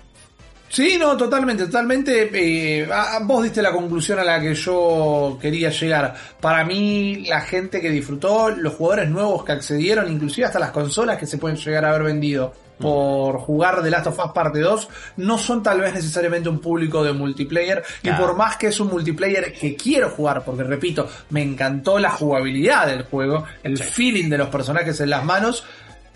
Sí, 0.70 0.98
no, 0.98 1.16
totalmente, 1.18 1.66
totalmente. 1.66 2.30
eh, 2.34 2.88
vos 3.24 3.44
diste 3.44 3.62
la 3.62 3.72
conclusión 3.74 4.18
a 4.20 4.24
la 4.24 4.40
que 4.40 4.56
yo 4.56 5.38
quería 5.40 5.70
llegar. 5.70 6.16
Para 6.40 6.64
mí, 6.64 7.26
la 7.28 7.42
gente 7.42 7.82
que 7.82 7.90
disfrutó, 7.90 8.50
los 8.50 8.74
jugadores 8.76 9.10
nuevos 9.10 9.44
que 9.44 9.52
accedieron, 9.52 10.10
inclusive 10.12 10.48
hasta 10.48 10.60
las 10.60 10.72
consolas 10.72 11.18
que 11.18 11.28
se 11.28 11.38
pueden 11.38 11.58
llegar 11.58 11.84
a 11.86 11.90
haber 11.90 12.04
vendido 12.04 12.54
por 12.82 13.38
jugar 13.40 13.82
The 13.82 13.90
Last 13.90 14.08
of 14.08 14.20
Us 14.20 14.32
Parte 14.32 14.60
2, 14.60 14.90
no 15.18 15.38
son 15.38 15.64
tal 15.64 15.80
vez 15.80 15.94
necesariamente 15.94 16.50
un 16.50 16.60
público 16.60 17.04
de 17.04 17.14
multiplayer. 17.14 17.84
Claro. 18.02 18.18
Y 18.18 18.26
por 18.26 18.36
más 18.36 18.58
que 18.58 18.68
es 18.68 18.80
un 18.80 18.88
multiplayer 18.88 19.54
que 19.54 19.76
quiero 19.76 20.10
jugar, 20.10 20.44
porque 20.44 20.64
repito, 20.64 21.08
me 21.30 21.42
encantó 21.42 22.00
la 22.00 22.12
jugabilidad 22.12 22.88
del 22.88 23.04
juego, 23.04 23.46
el 23.64 23.78
feeling 23.78 24.30
de 24.30 24.38
los 24.38 24.50
personajes 24.50 25.00
en 25.00 25.10
las 25.10 25.24
manos, 25.24 25.64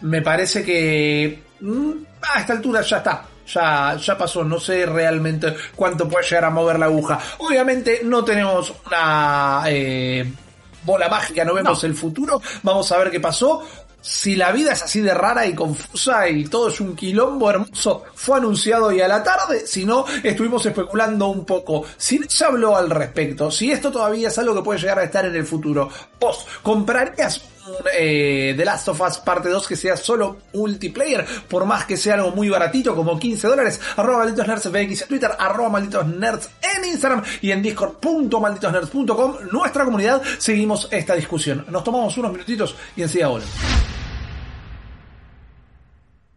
me 0.01 0.21
parece 0.21 0.63
que 0.63 1.39
mm, 1.61 1.91
a 2.33 2.39
esta 2.39 2.53
altura 2.53 2.81
ya 2.81 2.97
está. 2.97 3.25
Ya, 3.47 3.95
ya 3.97 4.17
pasó, 4.17 4.43
no 4.43 4.59
sé 4.59 4.87
realmente 4.87 5.55
cuánto 5.75 6.09
puede 6.09 6.25
llegar 6.25 6.45
a 6.45 6.49
mover 6.49 6.79
la 6.79 6.87
aguja. 6.87 7.19
Obviamente 7.37 8.01
no 8.03 8.25
tenemos 8.25 8.73
una 8.87 9.63
eh, 9.67 10.25
bola 10.83 11.09
mágica, 11.09 11.45
no 11.45 11.53
vemos 11.53 11.83
el 11.83 11.93
futuro. 11.93 12.41
Vamos 12.63 12.91
a 12.91 12.97
ver 12.97 13.11
qué 13.11 13.19
pasó. 13.19 13.63
Si 14.05 14.35
la 14.35 14.51
vida 14.51 14.73
es 14.73 14.83
así 14.83 15.01
de 15.01 15.15
rara 15.15 15.47
y 15.47 15.55
confusa 15.55 16.29
y 16.29 16.45
todo 16.45 16.69
es 16.69 16.79
un 16.79 16.95
quilombo 16.95 17.49
hermoso, 17.49 18.03
fue 18.13 18.37
anunciado 18.37 18.85
hoy 18.85 19.01
a 19.01 19.07
la 19.07 19.23
tarde. 19.23 19.65
Si 19.65 19.83
no, 19.83 20.05
estuvimos 20.21 20.63
especulando 20.63 21.27
un 21.29 21.43
poco. 21.43 21.83
Si 21.97 22.21
se 22.27 22.45
habló 22.45 22.77
al 22.77 22.91
respecto, 22.91 23.49
si 23.49 23.71
esto 23.71 23.91
todavía 23.91 24.27
es 24.27 24.37
algo 24.37 24.53
que 24.53 24.61
puede 24.61 24.79
llegar 24.79 24.99
a 24.99 25.05
estar 25.05 25.25
en 25.25 25.35
el 25.35 25.43
futuro, 25.43 25.89
vos 26.19 26.45
comprarías 26.61 27.41
eh, 27.97 28.53
The 28.55 28.63
Last 28.63 28.89
of 28.89 29.01
Us 29.01 29.17
parte 29.17 29.49
2 29.49 29.67
que 29.67 29.75
sea 29.75 29.97
solo 29.97 30.37
multiplayer, 30.53 31.25
por 31.49 31.65
más 31.65 31.85
que 31.85 31.97
sea 31.97 32.13
algo 32.13 32.29
muy 32.29 32.47
baratito, 32.47 32.95
como 32.95 33.17
15 33.17 33.47
dólares, 33.47 33.81
arroba 33.97 34.19
malditos 34.19 34.47
nerds 34.47 34.69
FX 34.69 35.01
en 35.01 35.07
Twitter, 35.07 35.31
arroba 35.35 35.69
malditos 35.69 36.05
nerds 36.05 36.51
en 36.61 36.85
Instagram 36.85 37.23
y 37.41 37.49
en 37.49 37.63
discord.malditosnerds.com, 37.63 39.37
nuestra 39.51 39.83
comunidad, 39.83 40.21
seguimos 40.37 40.87
esta 40.91 41.15
discusión. 41.15 41.65
Nos 41.69 41.83
tomamos 41.83 42.15
unos 42.19 42.33
minutitos 42.33 42.75
y 42.95 43.01
enseguida 43.01 43.29
volvemos. 43.29 43.94